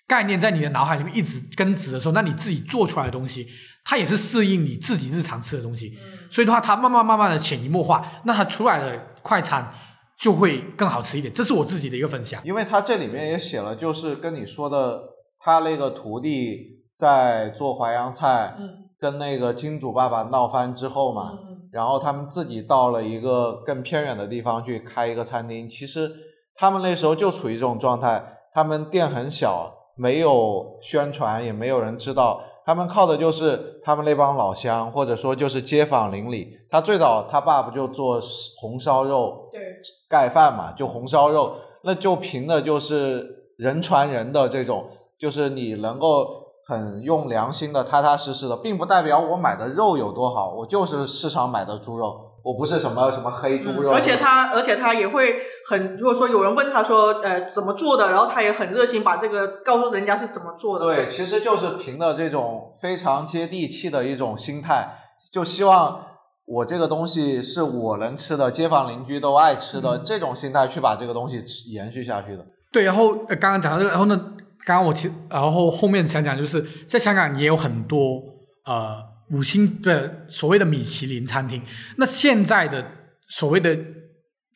[0.06, 3.46] 概念在你的脑海里面一直根植的时候，那你自己做出来的东西。
[3.82, 5.98] 它也是适应你自己日常吃的东西，
[6.30, 9.72] 所以的话，它慢慢慢慢的潜移默化，那它出来的快餐
[10.18, 11.32] 就会更好吃一点。
[11.32, 12.42] 这是我自己的一个分享。
[12.44, 15.00] 因为他这里面也写了，就是跟你说的，
[15.38, 16.58] 他那个徒弟
[16.98, 18.54] 在做淮扬菜，
[19.00, 21.30] 跟那个金主爸爸闹翻之后嘛，
[21.72, 25.68] 然后他们自己到了一个更偏远的地方去开一个餐厅。
[25.68, 26.10] 其实
[26.54, 32.42] 他们那时候就处于这种状态，他们店很小，没有宣传，也没有人知道。
[32.64, 36.48] 他们靠的就是他们那帮老乡，或者说就是街坊邻里。
[36.70, 38.20] 他最早他爸不就做
[38.60, 39.60] 红烧肉，对，
[40.08, 46.39] 盖饭嘛，就红烧肉，那就凭的就是人传人的这种，就是你能够
[46.70, 52.28] 很用良心的、踏踏实实的，并不代表我买的肉有多好，我就是市场买的猪肉。
[52.42, 55.34] 我不是什么什么黑猪肉，而且他，而且他也会
[55.68, 60.86] 很，如果说有人问他说，呃，怎么做的，然后他也很热心把这个告诉人家是怎么做的。
[60.86, 64.88] 对，其实就是凭着这种非常接地气的一种心态，
[65.30, 66.00] 就希望
[66.46, 72.46] 我这个东西是我能吃的，街坊邻居都爱吃的这种心态去把这个东西延续下去的。
[72.72, 74.18] 对，然后刚刚讲到这个，然后呢，
[74.64, 78.22] 刚刚我其然后后面想讲就是在香港也有很多
[78.64, 79.10] 呃。
[79.30, 81.62] 五星的所谓的米其林餐厅，
[81.98, 82.84] 那现在的
[83.28, 83.78] 所谓的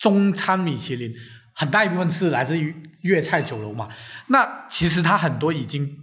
[0.00, 1.14] 中餐米其林，
[1.54, 3.88] 很大一部分是来自于粤菜酒楼嘛。
[4.26, 5.96] 那其实它很多已经，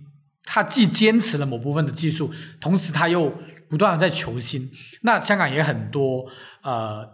[0.45, 2.31] 它既坚持了某部分的技术，
[2.61, 3.29] 同时它又
[3.69, 4.71] 不断的在求新。
[5.01, 6.25] 那香港也很多
[6.63, 7.05] 呃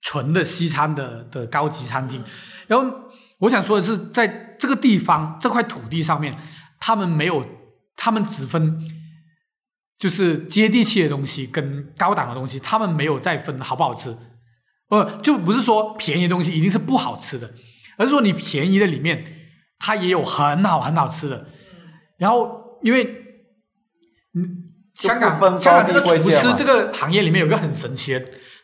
[0.00, 2.20] 纯的西餐的的高级餐厅。
[2.66, 2.92] 然后
[3.38, 6.36] 我想说的是，在这个地方这块土地上面，
[6.78, 7.44] 他们没有，
[7.96, 8.78] 他们只分。
[9.98, 14.16] 就是接地气的东西跟高档的东西，他们没有再分好不好吃，
[14.88, 17.52] 不就不是说便宜的东西一定是不好吃的，
[17.98, 19.22] 而是说你便宜的里面，
[19.78, 21.46] 它也有很好很好吃的。
[22.16, 23.04] 然后因为，
[24.34, 28.18] 嗯，香港香港这个厨师这个行业里面有个很神奇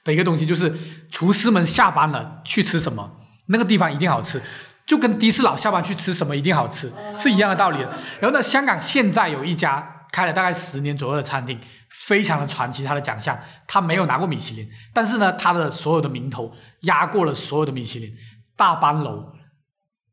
[0.05, 0.74] 的一个东西，就是
[1.11, 4.40] 厨师们下班了去吃什么，那个地方一定好吃，
[4.87, 7.91] 就跟的士佬下班去吃什么一定好吃是一样的道理的。
[8.20, 9.93] 然后呢，香港现在有一家。
[10.12, 11.61] 开了大概十年左右的餐厅，
[11.91, 12.82] 非常的传奇。
[12.82, 18.11] 他的奖项，他没有拿过米其林，但是呢，他的所有的名头压过了所有的米其林。
[18.57, 19.34] 大班楼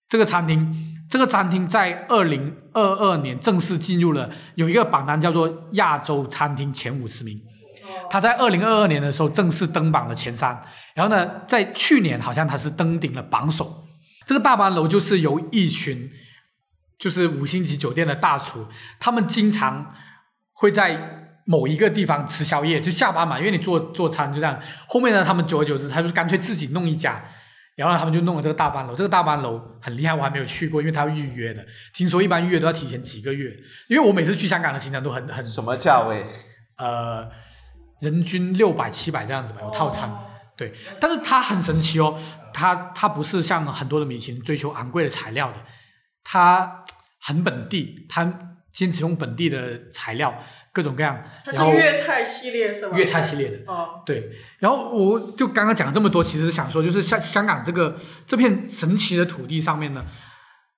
[0.10, 7.40] 这个餐厅，这个餐厅在二零二二年正式进入了有一个榜单，叫做亚洲餐厅前五十名。
[8.10, 10.60] 他在二零二二年的时候正式登榜了前三，
[10.96, 13.83] 然后呢，在去年好像他是登顶了榜首。
[14.26, 16.12] 这个大班楼就是由一群。
[16.96, 18.66] 就是五星级酒店的大厨，
[18.98, 19.94] 他们经常
[20.54, 24.58] 会在某一个地方吃宵夜，就下班嘛，因为你做做餐就这样。
[24.88, 27.22] 后面呢，他们久而久之，他就干脆自己弄一家，
[27.76, 28.96] 然后他们就弄了这个大班楼。
[28.96, 31.66] 这个大班楼很厉害，我还没有去过，因为他要预约的。
[31.94, 33.54] 听说一般预约都要提前几个月，
[33.90, 36.26] 因为我每次去香港的行程都很很什么价位？
[36.78, 37.30] 呃，
[38.00, 40.10] 人均六百七百这样子吧，有套餐。
[40.56, 40.72] 对，
[41.02, 42.18] 但是它很神奇哦，
[42.54, 45.58] 它它不是像很多的米其林追求昂贵的材料的，
[46.24, 46.80] 它。
[47.26, 50.38] 很本地，它坚持用本地的材料，
[50.74, 51.24] 各种各样。
[51.46, 52.98] 它是粤菜系列是吧？
[52.98, 53.60] 粤菜系列的。
[53.66, 54.04] 哦。
[54.06, 54.30] 对，
[54.60, 57.98] 然后我就刚刚讲这么多，其实想说，就是香香港这个
[58.28, 60.06] 这片神奇的土地上面呢，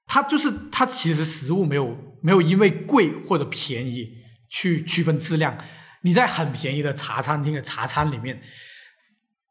[0.05, 4.07] 它就是它其实食物没有没有因为贵或者便宜
[4.47, 5.57] 去区分质量。
[6.03, 8.39] 你在很便宜的茶餐厅的茶餐里面，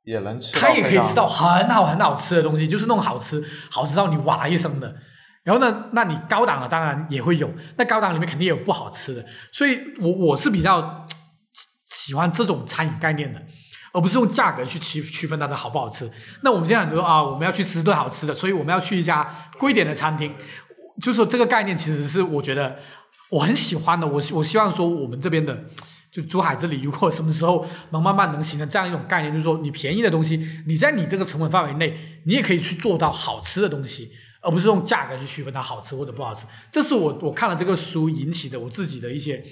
[0.04, 4.94] 也能吃，它也可以吃到很好很好吃的东西，就是那种好吃好吃到你哇一声的。
[5.42, 11.06] 然后呢，那你高档的当然也会有，那高档里面肯定也有不好吃的，所以我我是比较
[11.52, 13.42] 喜喜欢这种餐饮概念的，
[13.92, 16.10] 而不是用价格去区区分它的好不好吃。
[16.42, 20.34] 那我们现在很多啊，我们要去吃顿好吃的，所以我们要去一家贵一点的餐厅，
[21.00, 22.78] 就是说这个概念其实是我觉得
[23.30, 24.06] 我很喜欢的。
[24.06, 25.64] 我我希望说我们这边的。
[26.14, 36.46] 就珠海这里，如果什么时候能慢慢能形成这样一种概念，就是说你便宜的东西，你在你这个成本范围内，你也可以去做到好吃的东西，而不是用价格去区分它好吃或者不好吃。
[36.70, 39.44] 这是我我看了这个书引起的我自己的一些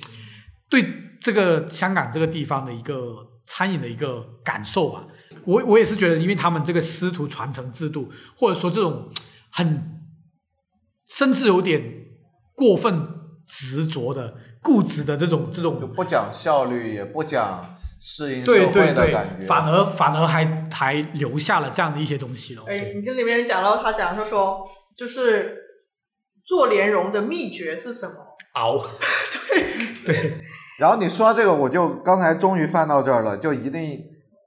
[0.70, 0.86] 对
[1.20, 5.04] 这个香港这个地方的一个餐饮的一个感受吧。
[5.44, 9.10] 我我也是觉得，因为他们这个师徒传承制度，或者说这种
[9.50, 10.00] 很
[11.08, 11.82] 甚至有点
[12.54, 13.04] 过分
[13.48, 14.36] 执着的。
[14.62, 22.62] 固执的这种这种，就不讲效率，也不讲适应社会的感觉，反而反而还还留下了这样的一些东西了。
[22.68, 24.64] 哎，你这里面讲到他讲他说，
[24.96, 25.56] 就是
[26.46, 28.14] 做莲蓉的秘诀是什么？
[28.54, 28.86] 熬。
[29.50, 29.74] 对
[30.06, 30.44] 对。
[30.78, 34.00] 然后你说这个，我就刚才终于翻到这儿了，就一定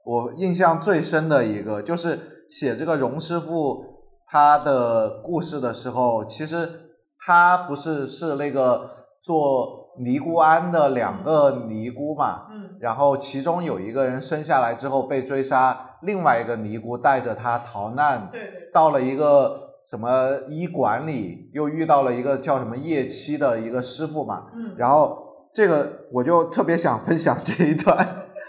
[0.06, 3.84] 我印象最深的一个，就是写这个荣师傅
[4.26, 6.70] 他的故事的时候，其实
[7.18, 8.82] 他不是是那个
[9.22, 9.84] 做。
[9.98, 19.56] 尼姑庵的两个尼姑嘛，嗯，然后其中有一个人生下来之后被追杀，另外一个尼姑带着他逃难，对对，到了一个
[19.88, 25.16] 什么医馆里，又遇到了一个叫什么叶七的一个师傅嘛，嗯，然后
[25.54, 27.96] 这个我就特别想分享这一段，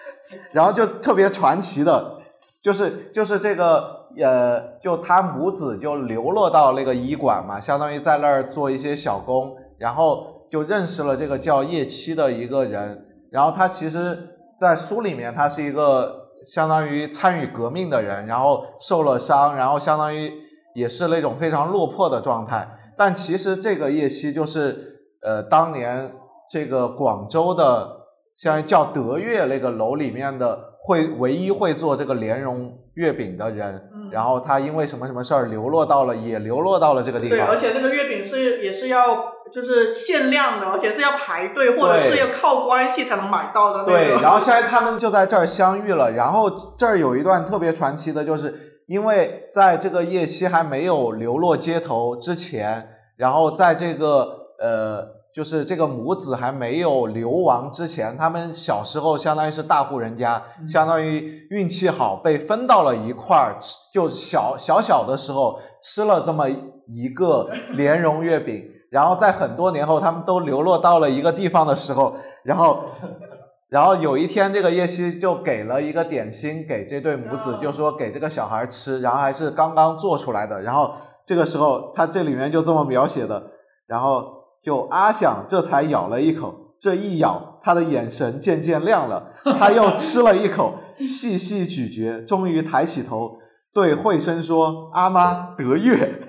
[0.51, 2.17] 然后就特别传奇的，
[2.61, 10.35] 就是就是这个呃，就他母子就流落到那个医馆嘛，相当于在那儿做一些小工，然后。
[10.49, 20.31] 就认识了这个叫叶七的一个人，然后他其实，在书里面他是一个相当于参与革命的人，然后受了伤，然后相当于
[20.73, 22.67] 也是那种非常落魄的状态。
[22.97, 26.11] 但其实这个叶七就是呃当年
[26.49, 33.89] 这个广州的，相当于叫德月那个楼里面的会唯一会做这个莲蓉月饼的人。
[34.11, 37.37] 然后他因为什么什么事儿流落到了，也流落到了这个地方。
[37.37, 39.33] 对，而且那个月饼是也是要。
[39.49, 43.85] 就是限量的，而且是要排队，或者是要靠关系才能买到的。
[43.85, 46.11] 对，然后现在他们就在这儿相遇了。
[46.11, 48.53] 然后这儿有一段特别传奇的，就是
[48.87, 54.27] 因为在这个叶希还没有流落街头之前，然后在这个
[54.59, 55.07] 呃，
[55.38, 63.55] 就是这个母子还没有流亡之前，他们小时候相当于是大户人家，相当于运气好被分到了一块儿，
[63.93, 66.49] 就小小小的时候吃了这么
[66.88, 68.65] 一个 莲蓉月饼。
[68.89, 72.85] 然后在很多年后，他们都流落到了一个地方的时候，然后，
[73.69, 80.59] 然后有一天，这个叶希就给了一个点心给这对母子，就说给这个小孩吃，然后还是刚刚做出来的。
[80.63, 80.91] 然后
[81.27, 83.43] 这个时候，他这里面就这么描写的，
[83.85, 84.36] 然后
[84.68, 93.38] 就阿想这才咬了一口，这一咬，他的眼神渐渐亮了，他又吃了一口，细细咀嚼，终于抬起头
[93.74, 96.20] 对慧生说：“阿妈得月。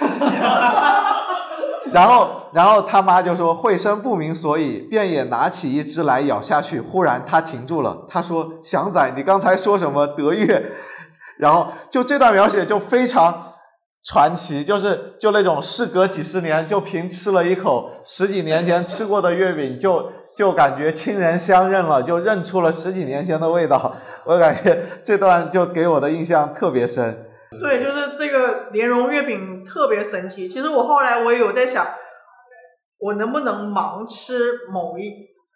[1.90, 6.82] ”然后，然后他妈就说：“慧生不明所以，便也拿起一只来咬下去。
[6.82, 10.72] 忽然他停住了，他说：‘祥仔，你刚才说什么得月？’
[11.40, 13.47] 然后就这段描写就非常
[14.10, 23.94] 传奇，就是就那种事隔几十年，就凭吃了一口十几年前吃过的月饼，就就感觉亲人相认了，就认出了十几年前的味道。
[24.24, 27.26] 我感觉这段就给我的印象特别深。”
[27.60, 30.48] 对，就是这个莲蓉月饼特别神奇。
[30.48, 31.86] 其实我后来我也有在想，
[32.98, 35.12] 我能不能盲吃某一，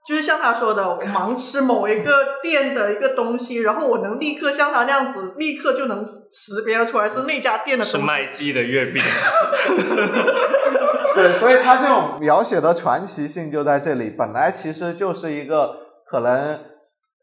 [0.06, 7.84] 就是像他说的，我盲吃某一个店的一个东西，然后我能立刻像他那样子，立刻就能识别出来是那家店的。
[7.84, 9.02] 是卖鸡的月饼。
[11.14, 14.10] 对，所以他这种描写的传奇性就在这里。
[14.10, 15.76] 本来其实就是一个
[16.06, 16.58] 可能。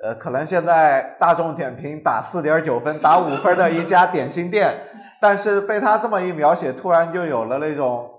[0.02, 4.74] 呃，可能现在大众点评打四点九分、打五分的一家点心店，
[5.22, 8.10] 但是被他这么一描写，突然就有了那种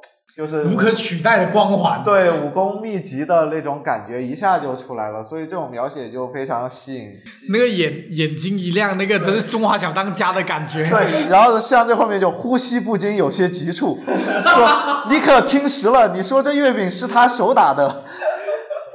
[0.40, 7.10] 就是无可取代的光环，对武功秘籍的那种感觉一下就出来了，所以这种描写就非常吸引。
[7.50, 10.88] 那个眼眼睛一亮，那个真是中华小当家的感觉。
[10.88, 18.04] 对，然后像这后面就呼吸不禁有些急促，说你可听实了，你说这月饼是他手打的。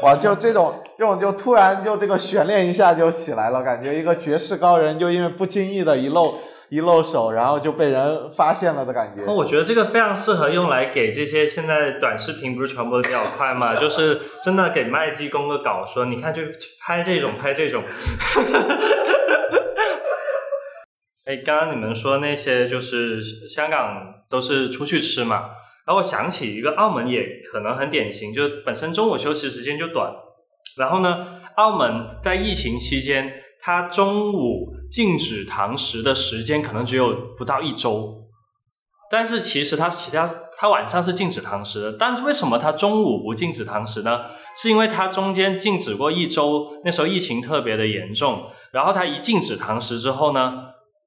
[0.02, 6.34] 哇，就这种，这种就突然就这个悬念一下就起来了，感觉一个绝世高人就因为不经意的一露
[6.70, 9.24] 一露手，然后就被人发现了的感觉。
[9.26, 16.42] 那我觉得这个非常适合用来给这些现在短视频不是传播的比较快嘛， 就是真的给麦基供个稿，说你看就
[16.82, 17.84] 拍这种拍这种。
[21.26, 25.50] 哎，刚刚你们说那些就是香港都是出去吃嘛？
[25.88, 30.12] 然后我想起一个澳门也可能很典型，就是本身中午休息时间就短，
[30.78, 38.26] 然后呢，澳门在疫情期间，它中午禁止堂食的时间可能只有不到一周，
[39.10, 44.26] 但是其实他其他他晚上是禁止堂食的，但是为什么他中午不禁止堂食呢？
[44.56, 50.54] 是因为他中间禁止过一周，那时候疫情特别的严重，然后他一禁止堂食之后呢，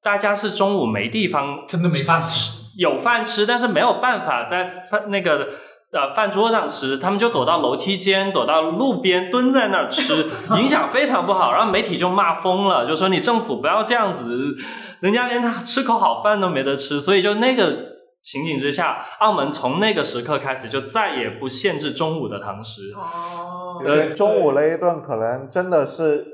[0.02, 2.58] 大家是中午没地方真的没饭吃。
[2.76, 5.48] 有饭吃，但是没有办法在饭那个
[5.90, 10.26] 呃饭桌上吃，他们就躲到楼梯间，躲到路边蹲在那儿吃，
[10.58, 11.52] 影响非常不好。
[11.52, 14.56] 然后媒体就骂疯了，就说你政府不要这样子，
[15.00, 17.00] 人家连他吃口好饭都没得吃。
[17.00, 17.76] 所以就那个
[18.20, 22.92] 情景之下，澳门从那个时刻开始就再也不限制中午的堂食。
[22.94, 26.26] 哦，因为中午那一顿可能真的是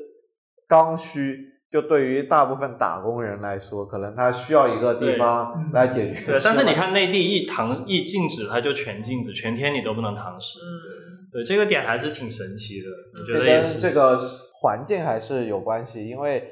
[0.68, 1.53] 刚需。
[1.74, 6.24] 就对于大部分打工人来说，可能他需要一个地方来解决。
[6.24, 10.60] 对，但是你看内地一堂一禁止，他就全禁止，全天你都不能堂食。
[10.60, 12.86] 嗯，对，这个点还是挺神奇的。
[13.20, 13.72] 我觉得也是。
[13.72, 14.16] 跟这个
[14.60, 16.48] 环境还是有关系，因为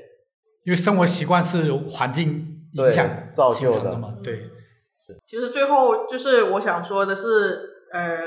[0.64, 4.50] 因为生活习惯是由环境影响造就的嘛，对。
[4.96, 7.60] 是其实最后就是我想说的是，
[7.92, 8.18] 呃，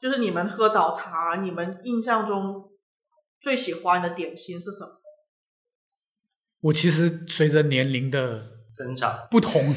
[0.00, 2.70] 就是你们喝早茶，你们印象中
[3.38, 4.92] 最喜欢的点心是什么？
[6.60, 8.42] 我其实随着年龄的
[8.72, 9.74] 增长，不同，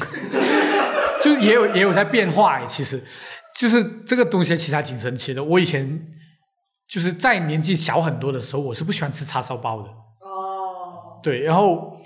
[1.22, 2.66] 就也有也有在变化诶。
[2.66, 3.02] 其实，
[3.58, 5.42] 就是这个东西其实还挺神奇的。
[5.44, 6.06] 我以前
[6.88, 11.96] 就是在年纪小很多的时候，我是不喜欢吃叉烧包的，哦，对，然后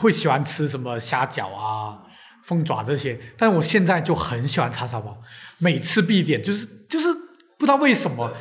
[0.00, 1.98] 会喜欢吃什么虾饺啊、
[2.44, 3.18] 凤爪这些。
[3.36, 5.16] 但我现在就很喜欢叉烧包，
[5.58, 7.12] 每次必点，就是就是
[7.56, 8.32] 不知道为什么。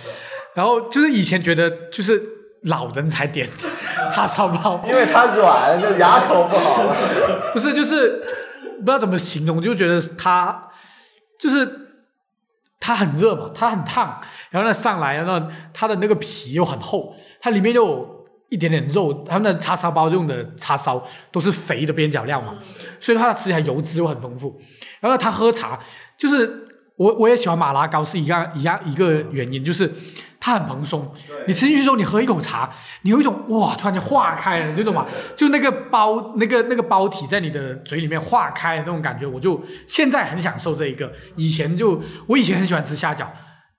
[0.55, 2.21] 然后就是以前觉得就是
[2.63, 3.47] 老人才点
[4.11, 6.83] 叉烧包，因为它软，就牙口不好。
[7.53, 8.23] 不是，就是
[8.79, 10.69] 不知道怎么形容，就觉得它
[11.39, 11.67] 就是
[12.79, 22.55] 它很热嘛，它很烫，然后呢上来，然后它的那个皮又很厚，它里面又有一点点肉，他们的叉烧包用的叉烧都是肥的边角料嘛，
[22.99, 24.59] 所以它吃起来油脂又很丰富。
[24.99, 25.79] 然后它喝茶，
[26.17, 26.66] 就是
[26.97, 29.91] 我我也喜欢马拉糕，是一样一样一个原因，就是
[30.39, 31.11] 它很蓬松。
[31.47, 32.69] 你吃进去之后，你喝一口茶，
[33.03, 35.05] 你有一种哇，突然间化开了，你懂吗？
[35.35, 41.11] 就那个包那个那个包体在你的嘴里面化开的那种感觉，我就现在很享受这一个。
[41.35, 43.27] 以前就我以前很喜欢吃虾饺，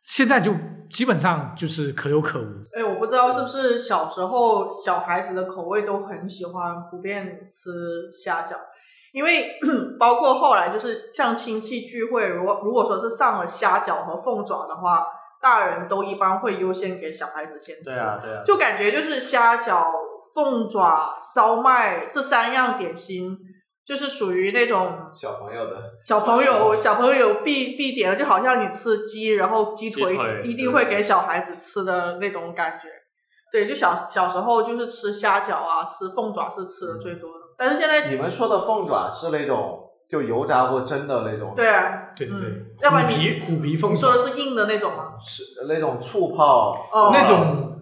[0.02, 0.54] 现在就
[0.88, 2.44] 基本上就是可有可无。
[2.72, 7.70] 哎，我不知道是不是小时候小孩子的口味都很喜欢普遍吃
[8.14, 8.54] 虾饺，
[9.12, 9.58] 因为
[9.98, 15.06] 包括后来就是像亲戚聚会，如果如果说是上了虾饺和凤爪的话，
[15.40, 17.84] 大人都一般会优先给小孩子先吃。
[17.84, 18.42] 对啊，对啊。
[18.44, 19.86] 就感觉就是虾饺、
[20.34, 23.38] 凤爪、烧麦这三样点心，
[23.86, 32.88] 就是属于那种小朋友的，小朋友小朋友必必点的，就好像你吃鸡，然后鸡腿一定会给小孩子吃的那种感觉。
[33.50, 42.36] 对，就小小时候就是吃虾饺啊，吃凤爪是吃的最多的，但是现在你们说的凤爪是那种就油炸过蒸的那种，对啊，对对
[42.80, 45.14] 要不然虎你皮虎皮凤你说爪的是硬的那种吗？
[45.20, 47.80] 是那种醋泡哦那种，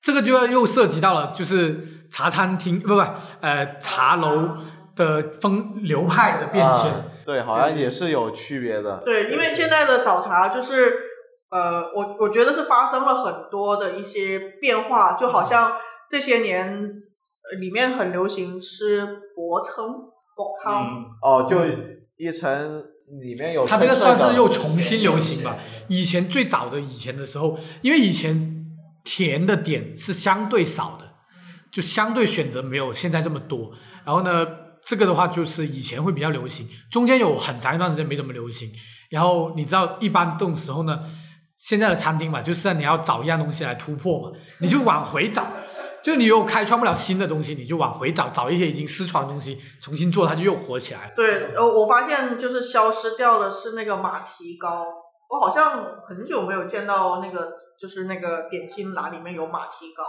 [0.00, 3.04] 这个就要又涉及到了，就是茶餐厅不不
[3.40, 4.56] 呃茶楼
[4.94, 6.92] 的风流派的变迁。
[6.92, 8.98] 啊对，好像也是有区别的。
[9.04, 10.94] 对，因为现在的早茶就是，
[11.50, 15.72] 呃，我我觉得是发生了很多的一些变化，就好像
[16.08, 17.05] 这些年呃
[17.58, 19.04] 里面很流行吃
[19.34, 19.92] 薄撑、
[20.36, 21.58] 薄汤，嗯，哦，就
[22.16, 22.84] 一层
[23.20, 25.56] 里面有它这个算是又重新流行吧。
[25.88, 28.66] 以前最早的以前的时候，因为以前
[29.04, 31.14] 甜的点是相对少的，
[31.70, 33.72] 就相对选择没有现在这么多。
[34.04, 34.46] 然后呢，
[34.82, 38.70] 这个的话就是以前会比较流行，中间有很长一段时间没怎么流行。
[39.10, 41.04] 然后你知道，一般这种时候呢，
[41.56, 45.46] 现在的餐厅嘛，就是你要找一样东西来突破嘛，你就往回找。
[46.02, 51.12] 就你又开创不了新的东西，你就往回找，找一些已经失传的东西重新做，它就又火起来了。
[51.16, 54.86] 对，呃，我发现就是消失掉的是那个马蹄糕，
[55.28, 60.04] 我好像很久没有见到那个就是那个点心栏里面有马蹄糕。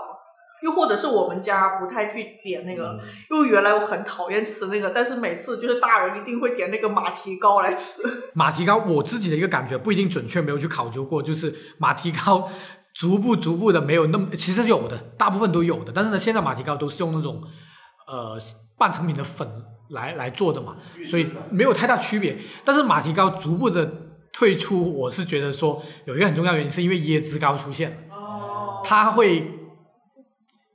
[0.63, 2.97] 又或者是我们家不太去点那个，
[3.29, 8.01] 因为原来我很讨厌吃那个，但是每次就是大人一定会点那个马蹄糕来吃。
[8.33, 12.49] 马蹄糕，我自己的一个感觉不一定准确，没有去考究过，就是马蹄糕
[12.97, 17.43] 逐步逐步的没有那么，其实是有的，大部分都有的，但是呢，现在马蹄糕都是用那种
[18.07, 18.35] 呃
[18.75, 19.47] 半成品的粉
[19.89, 22.35] 来来做的嘛，所以没有太大区别。
[22.65, 23.87] 但是马蹄糕逐步的
[24.33, 28.09] 退出，我是觉得说有一个很重要原因，是因为椰汁糕出现
[28.83, 29.47] 它会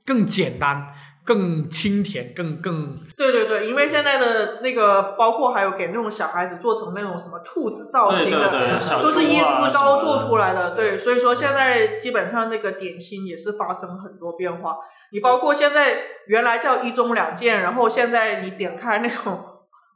[0.05, 0.93] 更简单、
[1.25, 10.71] 更清甜，更更对对对，因为现在的那个，包括还有给那种小孩子做成那种什么兔子造型的，对对对小都是椰猪啊子糕做出来的。
[10.71, 14.77] 对，所以说现在基本上那个点心也是发生很多变化。
[15.11, 15.97] 你包括现在
[16.27, 19.45] 原来叫一盅两件，然后现在你点开那种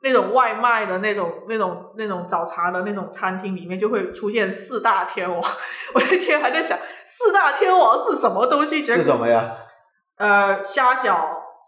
[0.03, 5.41] 那种外卖的那种那种那种早茶的那种餐厅里面，就会出现四大天王。
[5.93, 8.83] 我那天还在想，四大天王是什么东西？
[8.83, 9.51] 是什么呀？
[10.17, 11.17] 呃，虾饺、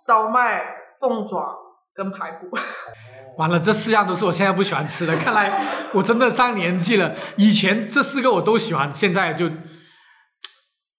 [0.06, 0.64] 烧麦、
[1.00, 1.58] 凤爪
[1.94, 2.50] 跟排骨。
[3.38, 5.16] 完了，这四样都是我现在不喜欢吃的。
[5.16, 7.16] 看来我真的上年纪了。
[7.38, 9.50] 以前这四个我都喜欢，现在就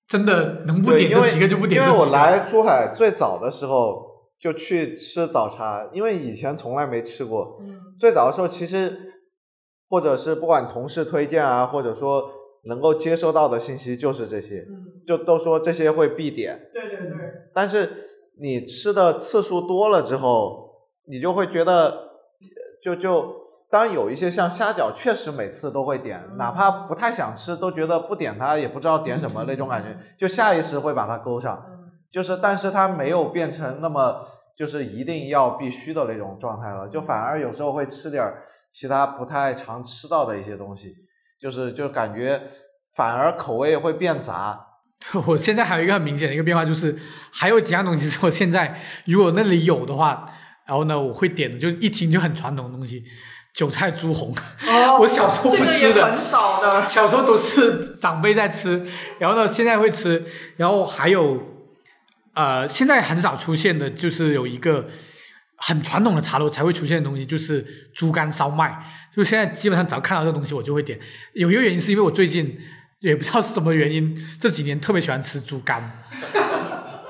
[0.06, 2.04] 真的能不点这几个就不点因这几个。
[2.04, 4.06] 为我来珠海最早的时候
[4.40, 7.58] 就去吃早茶，因为以前从来没吃过。
[7.60, 9.12] 嗯最早的时候，其实
[9.90, 12.30] 或者是不管同事推荐啊，或者说
[12.64, 16.70] 能够接收到的信息就是这些，嗯，就都说这些会必点。
[16.72, 17.16] 对对对，
[17.54, 17.88] 但是
[18.40, 22.10] 你吃的次数多了之后，你就会觉得，
[22.82, 23.36] 就就
[23.70, 31.64] 当有一些像虾饺，确实每次都会点，哪怕不太想吃，都觉得不点它也不知道点什么那种感觉，就下意识会把它勾上。
[31.68, 31.80] 嗯
[32.12, 34.20] 就是，但是它没有变成那么
[34.58, 40.92] 就是一定要必须的那种状态了，就反而有时候会吃点儿其他不太常吃到的一些东西，
[41.40, 42.42] 就是就感觉
[42.94, 44.66] 反而口味会变杂。
[45.26, 46.98] 我现在还有一个很明显的一个变化，就是
[47.32, 50.30] 还有几样东西是我现在如果那里有的话，
[50.66, 53.02] 然后呢我会点的，就一听就很传统的东西，
[53.54, 54.34] 韭菜猪红。
[54.68, 56.86] 哦我小时候这个不吃的也很少的。
[56.86, 58.86] 小时候都是长辈在吃，
[59.18, 60.22] 然后呢，现在会吃，
[60.58, 61.38] 然后还有，
[62.34, 64.88] 呃，现在很少出现的，就是有一个
[65.60, 68.84] 很传统的茶楼才会出现的东西，就是猪肝烧麦。
[69.14, 70.98] 就现在基本上只要看到这个东西，我就会点。
[71.34, 72.58] 有一个原因是因为我最近
[73.00, 76.02] 也不知道是什么原因，这几年特别喜欢吃猪肝。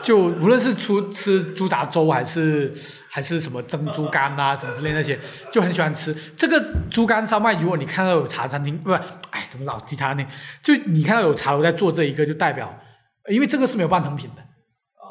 [0.02, 2.72] 就无论是出吃猪杂粥还是
[3.10, 5.18] 还是什么蒸猪肝啊什么之类那些，
[5.52, 7.52] 就很喜欢吃这个猪肝烧麦。
[7.60, 8.98] 如果你看到有茶餐厅，不是，
[9.31, 10.27] 哎，怎么老提茶餐厅？
[10.62, 12.81] 就你看到有茶楼在做这一个，就代表，
[13.28, 14.43] 因为这个是没有半成品的，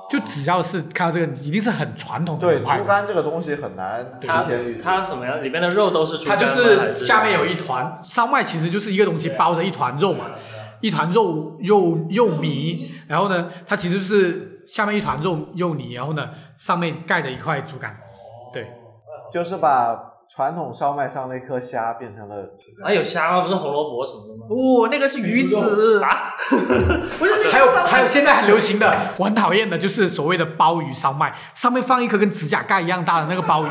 [0.09, 4.43] 就只要是看到这个，一定是很传统的对，猪肝这个东西很难它。
[4.81, 5.35] 它什么呀？
[5.35, 10.31] 里面的肉都是猪它就是下面有一团烧麦，其实就是一个东西包着一团肉嘛，
[10.81, 17.95] 一团肉肉肉糜，然后呢，它其实就是下面一团肉肉泥，然后呢上面盖着一块猪肝，
[18.51, 18.67] 对。
[19.31, 22.35] 就是把传统烧麦上那颗虾变成了。
[22.83, 23.41] 啊，有虾吗？
[23.41, 24.45] 不是红萝卜什么的吗？
[24.49, 26.35] 哦，那个是鱼子啊，
[27.17, 33.69] 不是那个还有还有现在很流行的，我很讨厌的就是所谓的鲍鱼烧麦，上面放一颗跟指甲盖一样大的那个鲍鱼，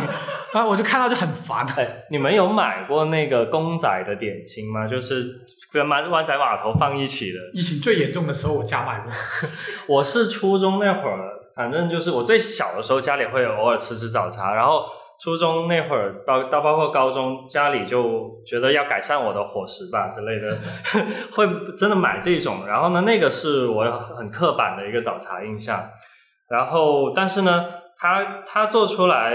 [0.53, 1.65] 然后我就看到就很烦。
[1.77, 4.87] 哎，你们有买过那个公仔的点心吗？
[4.89, 5.23] 就是
[5.73, 7.39] 跟湾湾仔码头放一起的。
[7.53, 9.13] 疫情最严重的时候，我家买过。
[9.99, 11.19] 我是初中那会儿，
[11.55, 14.83] 反正就是我最小的时候，家里会偶尔吃吃早茶，然后
[15.23, 20.57] 初中那会儿包到包括高中，家里就觉得要改善我的伙食吧之类的，
[21.35, 21.47] 会
[21.77, 22.67] 真的买这种。
[22.67, 23.85] 然后呢，那个是我
[24.17, 25.89] 很刻板的一个早茶印象。
[26.49, 27.67] 然后，但是呢，
[27.99, 29.35] 他他做出来，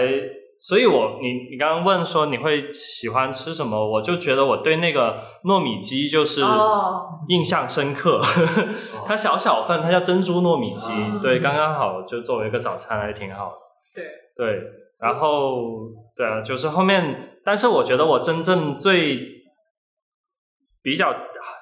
[0.60, 8.20] 所以我你你刚刚问说你会喜欢吃什么，我就觉得我对那个糯米鸡就是哦印象深刻。
[9.06, 13.56] 它小小份，它叫珍珠糯米鸡，嗯对，刚刚好，就作为一个早餐还挺好的。
[13.94, 14.06] 对
[14.36, 14.60] 对，
[15.04, 19.20] 然后对啊，就是后面，但是我觉得我真正最
[20.82, 21.14] 比较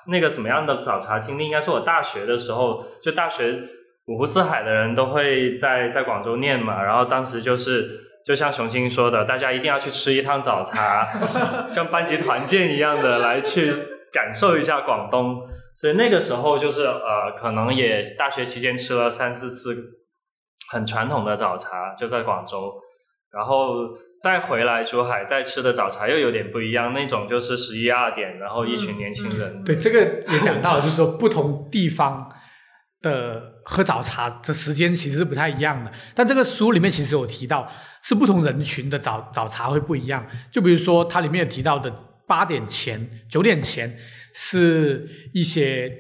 [0.08, 3.60] 那个怎么样的早茶经历，应该是我大学的时候，就大学
[4.06, 11.08] 五湖四海的人都会在在广州念嘛，然后当时就是就像熊青说的，大家一定要去吃一趟早茶，
[11.68, 13.72] 像班级团建一样的来去
[14.14, 15.42] 感受一下广东。
[15.78, 19.76] 所以那个时候就是呃，可能也大学期间吃了三四次
[20.72, 22.72] 很传统的早茶，就在广州，
[23.34, 23.90] 然后
[24.22, 30.00] 再回来珠海再吃的早茶又有点不一样，那种就是十一二点，然后一群年轻人，对，这个
[30.32, 32.30] 也讲到了，就是说不同地方
[33.02, 35.92] 的喝早茶的时间其实是不太一样的。
[36.14, 37.72] 但这个书里面其实有提到，
[38.04, 40.26] 是不同人群的早早茶会不一样。
[40.52, 41.92] 就比如说它里面有提到的
[42.28, 43.98] 八点前、九点前
[44.34, 45.92] 是一些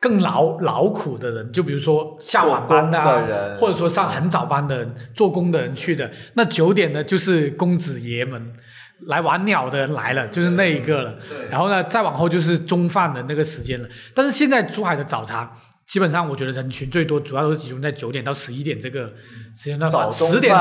[0.00, 6.10] 更劳劳苦的人，就比如说下晚班的,、啊、的人或者说上很早班的人、做工的人去的。
[6.34, 8.54] 那九点呢，就是公子爷们。
[9.06, 11.14] 来玩鸟的人来了，就是那一个了。
[11.48, 13.88] 然后呢，再往后就是中饭的那个时间了。
[14.12, 15.56] 但是现在珠海的早茶，
[15.86, 19.12] 基本上我觉得人群最多，主要都是集中在九点到十一点这个
[19.54, 19.88] 时间段。
[19.88, 20.52] 早中十点，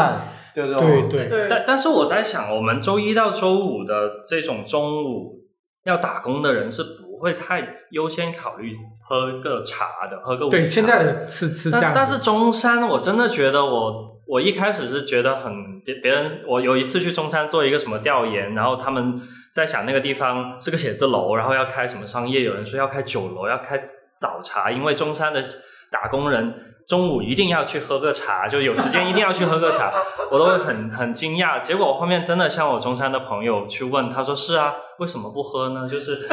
[0.54, 5.40] 对对对对对但但是我在想，我们周一到周五的这种中午
[5.86, 8.72] 要打工的人是不不会太优先考虑
[9.04, 11.92] 喝个茶的，喝个对，午茶现在的是是这样。
[11.96, 19.20] 但但是中山，我真的觉得我我一开始是觉得很别别人，我有一次去中山做一个什么调研，然后他们
[19.52, 23.82] 在想那个地方是个写字楼，然后要开什么商业，有人说要开酒楼，要开
[24.20, 25.44] 早茶，因为中山的
[25.90, 26.54] 打工人
[26.88, 29.92] 中午一定要去喝个茶，就有时间一定要去喝个茶，
[30.32, 31.60] 我都会很很惊讶。
[31.60, 35.86] 结果我后面真的向我中山的朋友去问，他说是啊，为什么不喝呢？
[35.90, 36.26] 就是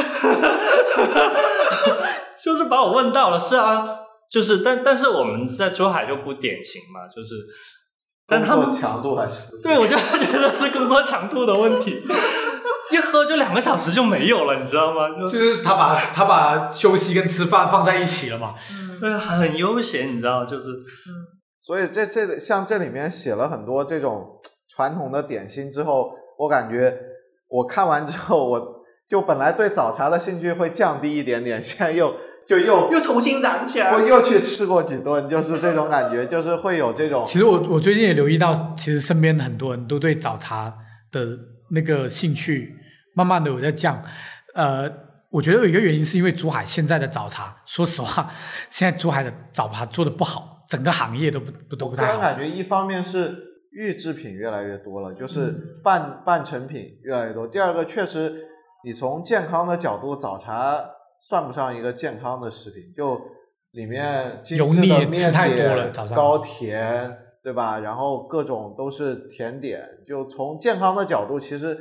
[2.41, 3.85] 就是把我问到了，是啊，
[4.31, 7.35] 就是但但是我们在珠海就不典型嘛，就是
[8.29, 12.01] 但他们工作强度还是对我就觉得是工作强度的问题，
[12.93, 15.09] 一喝就两个小时就没有了，你知道吗？
[15.19, 18.55] 就就是他把他把休息跟吃饭放在一起了嘛。
[18.95, 20.67] 嗯，对，很悠闲，你知道，就是
[21.63, 24.27] 所以这这像这里面写了很多这种
[24.69, 26.97] 传统的点心之后，我感觉
[27.49, 32.15] 我看完之后，我就本来对早茶的兴趣会降低一点点，现在又
[32.47, 33.95] 就又又重新燃起来。
[33.95, 40.75] 我又去吃过几顿，就是这种感觉，就是会有这种其实我我最近也留意到，其实身边很多人都对早茶
[41.11, 41.39] 的
[41.71, 42.75] 那个兴趣
[43.15, 44.03] 慢慢的有在降。
[44.55, 44.89] 呃，
[45.35, 48.31] 我觉得有一个原因是因为珠海现在的早茶，说实话，
[48.71, 52.21] 现在珠海的早茶做的不好，整个行业都不不都不个人太好。
[52.21, 53.37] 感觉一方面是
[53.73, 57.49] 预制品越来越多了，就是嗯半、半成品越来越多。
[57.49, 58.47] 第二个，确实
[58.85, 60.81] 你从健康的角度，早茶
[61.21, 63.21] 算不上一个健康的食品，就
[63.73, 67.13] 里面精油腻吃太、多了早上高甜，
[67.43, 67.81] 对吧？
[67.81, 69.85] 然后各种都是甜点。
[70.07, 71.77] 就从健康的角度，其实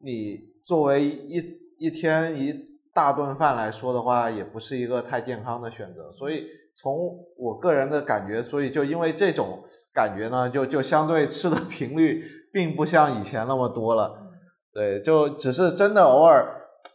[0.00, 1.42] 你作为一
[1.78, 2.54] 一天一
[2.94, 6.10] 大顿饭来说的话，也不是一个太健康的选择。
[6.12, 6.46] 所以
[6.76, 6.94] 从
[7.38, 9.62] 我个人的感觉，所以就因为这种
[9.92, 14.14] 感觉呢，就就相对吃的 频率并不像以前那么多了。
[14.72, 16.46] 对，就只是真的偶尔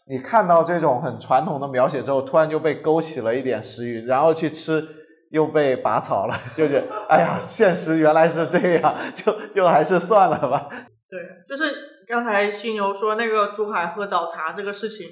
[0.07, 4.87] 你看到这种很传统的描写之后，突然就被勾起了一点食欲，然后去吃
[5.31, 10.69] 又被拔草了，就觉得哎呀，现实原来是这样， 就就还是算了吧。
[11.09, 11.71] 对，就是
[12.11, 15.11] 刚才犀牛说那个珠海喝早茶这个事情，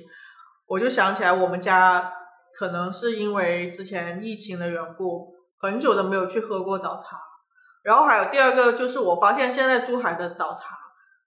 [0.67, 2.11] 我就想起来我们家
[2.57, 7.17] 可能是因为之前疫情的缘故，很久都没有去喝过早茶。
[7.83, 10.77] 然后还有第二个就是我发现现在珠海的早茶，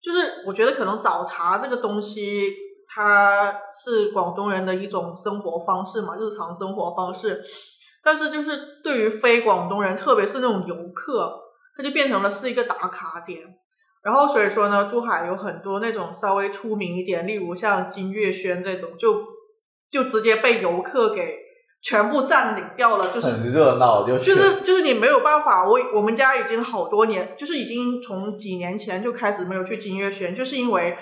[0.02, 2.52] 就是我觉得可能早茶这个东西，
[2.86, 7.42] 它是广东人的一种生活方式嘛，日常生活方式。
[8.04, 11.34] 但是就是对于非广东人，特别是那种游客，
[11.74, 13.40] 它就变成了是一个打卡点。
[14.04, 19.24] 然后所以说呢，珠海有很多那种稍微出名一点，例如像金月轩这种，就
[19.90, 21.38] 就直接被游客给
[21.82, 30.96] 全部占领掉了，就是很热闹，就是就是就是你没有办法，我我们家已经好多年，就是已经从几年前就开始没有去金月轩，就是因为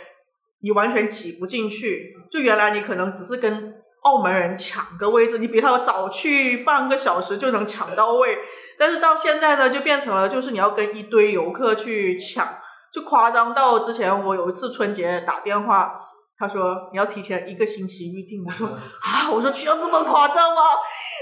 [0.63, 2.15] 你完全挤不进去。
[2.31, 8.39] 就原来你可能只是跟澳门人抢个位置，你比他早去半个小时就能抢到位，
[8.79, 12.49] 但是到现在呢，就变成了就是你要跟一堆游客去抢，
[12.93, 16.07] 就夸张到之前我有一次春节打电话。
[16.39, 20.63] 他说你要提前一个星期预定，我说啊，我说需要这么夸张吗？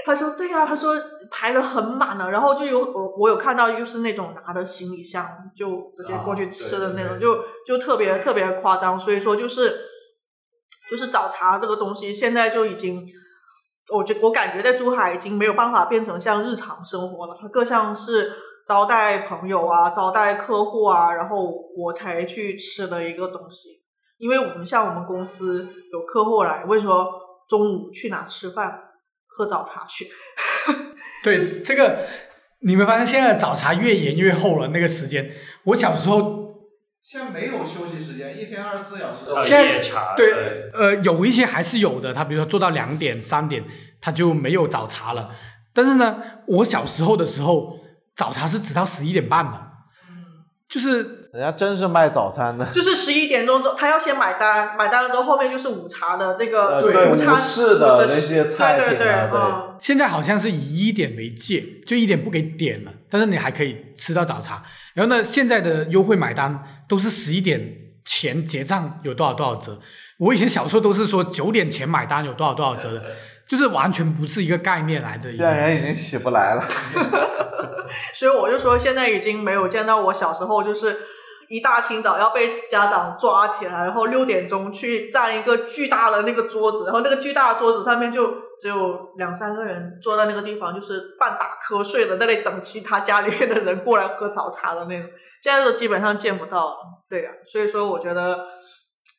[0.05, 0.95] 他说对呀、他说
[1.29, 9.81] 排的很满了，然后就有我我有看到就是那种拿着行李箱就直接过去吃的那种，啊对对就就特别特别夸张，所以说就是
[10.89, 13.05] 就是早茶这个东西现在就已经。
[13.91, 18.31] 我觉我感觉在珠海已经没有办法变成像日常生活了，它更像是
[18.69, 23.69] 招待朋友啊、招待客户啊，然后我才去吃的一个东西。
[24.19, 27.09] 因为我们像我们公司有客户来问说
[27.49, 28.79] 中午去哪吃饭，
[29.25, 30.07] 喝早茶去。
[31.25, 32.05] 对这个，
[32.59, 35.31] 你们发现现在早茶越延越后了，那个时间。
[35.63, 36.53] 我小时候
[37.01, 43.63] 现在没有休息时间，一天二十四小时还有现在夜茶，对，呃，有一些还是有的，他比如说做到两点、三点，
[43.99, 45.31] 他就没有早茶了。
[45.73, 47.79] 但是呢，我小时候的时候，
[48.19, 49.57] 早茶是直到十一点半的，
[50.67, 52.65] 就是人家真是卖早餐的。
[52.73, 64.61] 就是十一点钟之后，他要先买单，买单了之后，后面就是午茶的那个呃，对对，午茶午市的那些菜对对对，对，嗯，现在好像是以一点为界，就一点不给点了，但是你还可以吃到早茶。
[64.93, 67.61] 然后呢，现在的优惠买单都是十一点
[68.03, 69.79] 前结账有多少多少折。
[70.17, 73.01] 我以前小时候都是说九点前买单有多少多少折的，
[73.47, 75.31] 就是完全不是一个概念来的。
[75.31, 76.67] 现在人已经起不来了。
[78.13, 80.99] 所以我就说现在已经没有见到我小时候就是。
[81.51, 95.09] 一大清早要被家长抓起来，然后六点钟去占一个巨大的那个桌子，然后那个巨大的桌子上面就只有两三个人坐在那个地方，就是半打瞌睡的，在那里等其他家里面的人过来喝早茶的那种。
[95.41, 96.77] 现在都基本上见不到了，
[97.09, 98.37] 对呀、所以说我觉得，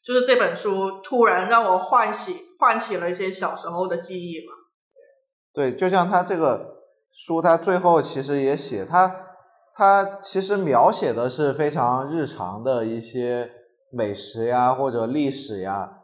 [0.04, 4.52] 就是这本书突然让我唤起唤起了一些小时候的记忆吧。
[5.52, 6.79] 对，就像他这个
[7.12, 9.14] 书，它最后其实也写它，
[9.74, 13.50] 它其实描写的是非常日常的一些
[13.90, 15.98] 美食呀或者历史呀，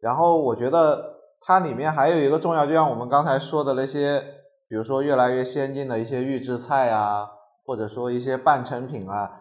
[0.00, 4.20] 然后我觉得它里面还有一个重要，就像我们刚才说的那些，
[4.68, 7.26] 比如说越来越先进的一些预制菜啊，
[7.64, 9.40] 或者说一些半成品啊，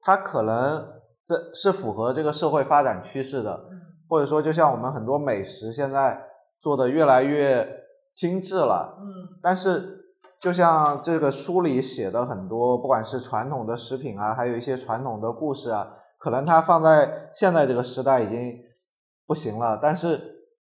[0.00, 0.86] 它可能
[1.24, 3.60] 这是符合这个社会发展趋势的，
[4.08, 6.22] 或者说就像我们很多美食现在
[6.58, 7.78] 做的越来越。
[8.12, 9.99] 精致了，嗯，但是
[10.40, 15.86] 就像这个书里写的很多，不管是传统的食品啊，还有一些传统的故事啊，
[16.18, 18.58] 可能它放在现在这个时代已经
[19.26, 20.18] 不行了，但是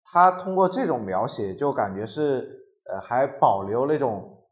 [0.05, 4.45] 它通过这种描写，就感觉是呃还保留那种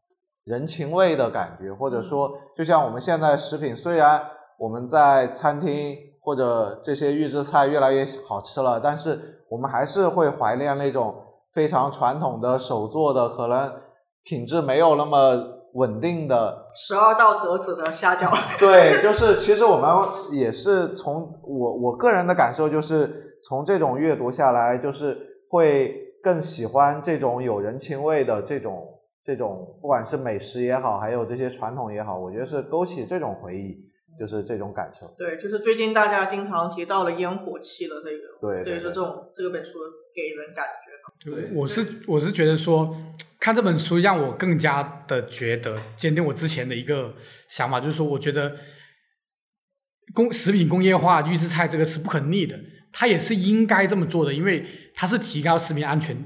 [0.43, 4.21] 人情味的感觉，或者说就像我们现在食品，虽然
[4.59, 11.21] 我们在餐厅或者这些预制菜越来越好吃了，但是我们还是会怀念那种。
[11.53, 13.71] 非常传统的手做的，可能
[14.25, 18.29] 品质没有那么稳定的十二道折子的虾饺。
[18.59, 19.89] 对，就是其实我们
[20.31, 25.17] 也是从我我个人的感受，就是从这种阅读下来，就是
[25.49, 33.77] 会更喜欢这种有人情味的这种这种，不管是美食也好，还有这些传统也好，我觉得是勾起这种回忆，
[34.19, 35.05] 就是这种感受。
[35.17, 39.73] 对，就是最近大家经常提到了烟火气的这个，对，就这种这个本书
[40.15, 40.95] 给人感觉。
[41.23, 42.93] 对，我是我是觉得说，
[43.45, 47.15] 看这本书让我更加的觉得坚定我之前的一个
[47.47, 48.57] 想法，就是说，我觉得
[50.15, 52.59] 工食品工业化、预制菜这个是不可逆的，
[52.91, 54.65] 它也是应该这么做的，因为
[54.95, 56.17] 它是提高食品安全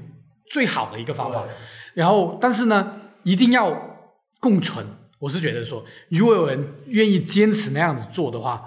[0.50, 1.44] 最好的一个方法。
[1.92, 4.08] 然后，但是呢，一定要
[4.40, 4.86] 共存。
[5.18, 8.62] 我是觉得说，如果有人愿意坚持那样子做的话，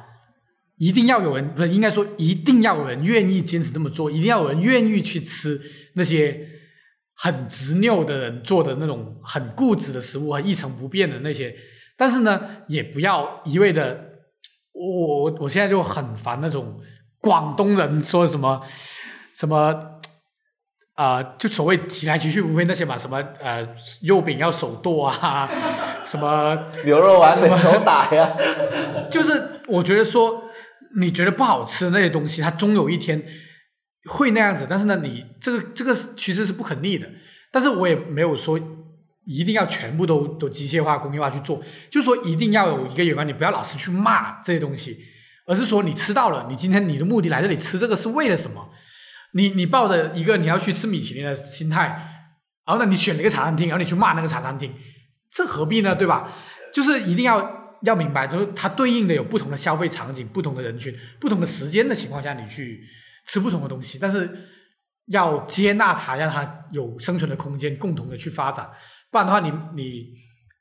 [0.78, 5.60] 一定要有人不是应该说，一定要有人愿意坚持这么做，一定要有人愿意去吃。
[5.96, 6.53] 那些
[7.24, 11.56] 很执拗的人做的那种很固执的食物和一成不变的那些，
[11.96, 12.38] 但是呢，
[12.68, 13.98] 也不要一味的，
[14.74, 16.82] 我我我现在就很烦那种
[17.22, 18.62] 广东人说什么
[19.34, 20.02] 什么
[20.96, 23.66] 啊，就所谓提来提去无非那些嘛，什么呃
[24.02, 25.50] 肉饼要手剁啊，
[26.04, 28.36] 什么 牛肉丸得手打呀，
[29.10, 30.44] 就是我觉得说
[30.98, 33.24] 你觉得不好吃的那些东西，它终有一天。
[34.06, 37.10] 会那样子，但是呢，你这个这个趋势是不可逆的。
[37.52, 38.60] 但是我也没有说
[39.26, 44.98] 一定要全部都都机械化、工业化去做，就是说一定要有一个眼光，你不要老是去骂这些东西，
[45.46, 48.72] 而是说你吃到了，你今天你的目的来这里吃这个是为了什么？
[49.34, 51.88] 你你抱着一个你要去吃米其林的心态，
[52.66, 54.74] 然后呢，你选了一个茶餐厅，然后你去骂那个茶餐厅，
[55.32, 55.96] 这何必呢？
[55.96, 56.32] 对吧？
[56.74, 62.84] 就是一定要要明白，就是它对应的有不同的消费场景、不同的人群、不同的时间的情况下，你去。
[63.26, 64.30] 吃不同的东西，但是
[65.08, 68.70] 要接纳它，让它有生存的空间，共同的去发展。
[69.12, 70.14] 不然的话，你你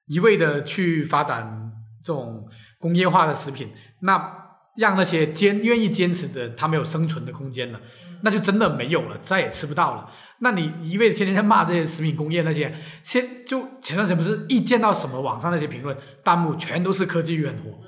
[0.06, 1.72] 一味的去发展
[2.02, 2.48] 这种
[2.78, 3.70] 工业化的食品，
[4.00, 4.32] 那
[4.76, 7.80] 让那些坚愿意坚持的，他没有生存的空间了，
[8.22, 10.10] 那就真的没有了，再也吃不到了。
[10.40, 17.78] 那你一味天天在骂这些食品工业那些，先就前段时间不是一见到什么网上那些评论弹幕，全都是科技与狠活，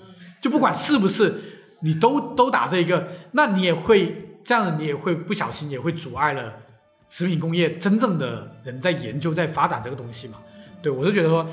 [0.41, 1.35] 就不管是不是
[1.83, 4.21] 你都都打这一个，那你也会。
[4.45, 6.53] 这样你也会不小心也会阻碍了
[7.09, 10.39] 食品工业真正的人在研究在发展这个东西嘛？
[10.83, 11.47] 对我就觉得说，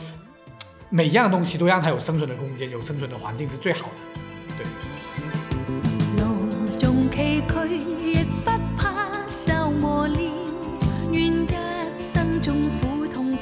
[0.90, 3.94] 每样东西都让它有生存的空间，有生存的环境是最好的。
[4.58, 4.66] 对。
[6.18, 6.36] 让
[6.78, 8.06] 疾风吹呀吹，尽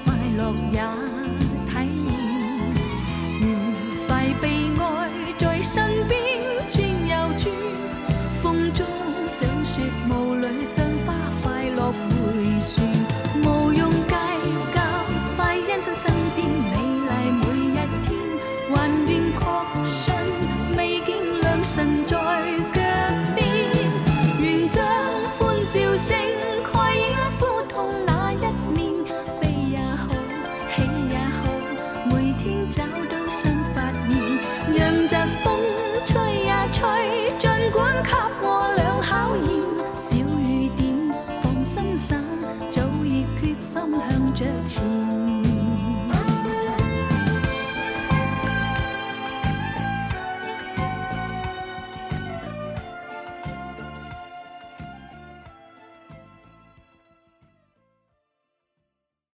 [0.05, 0.17] 管
[0.71, 1.18] 给我。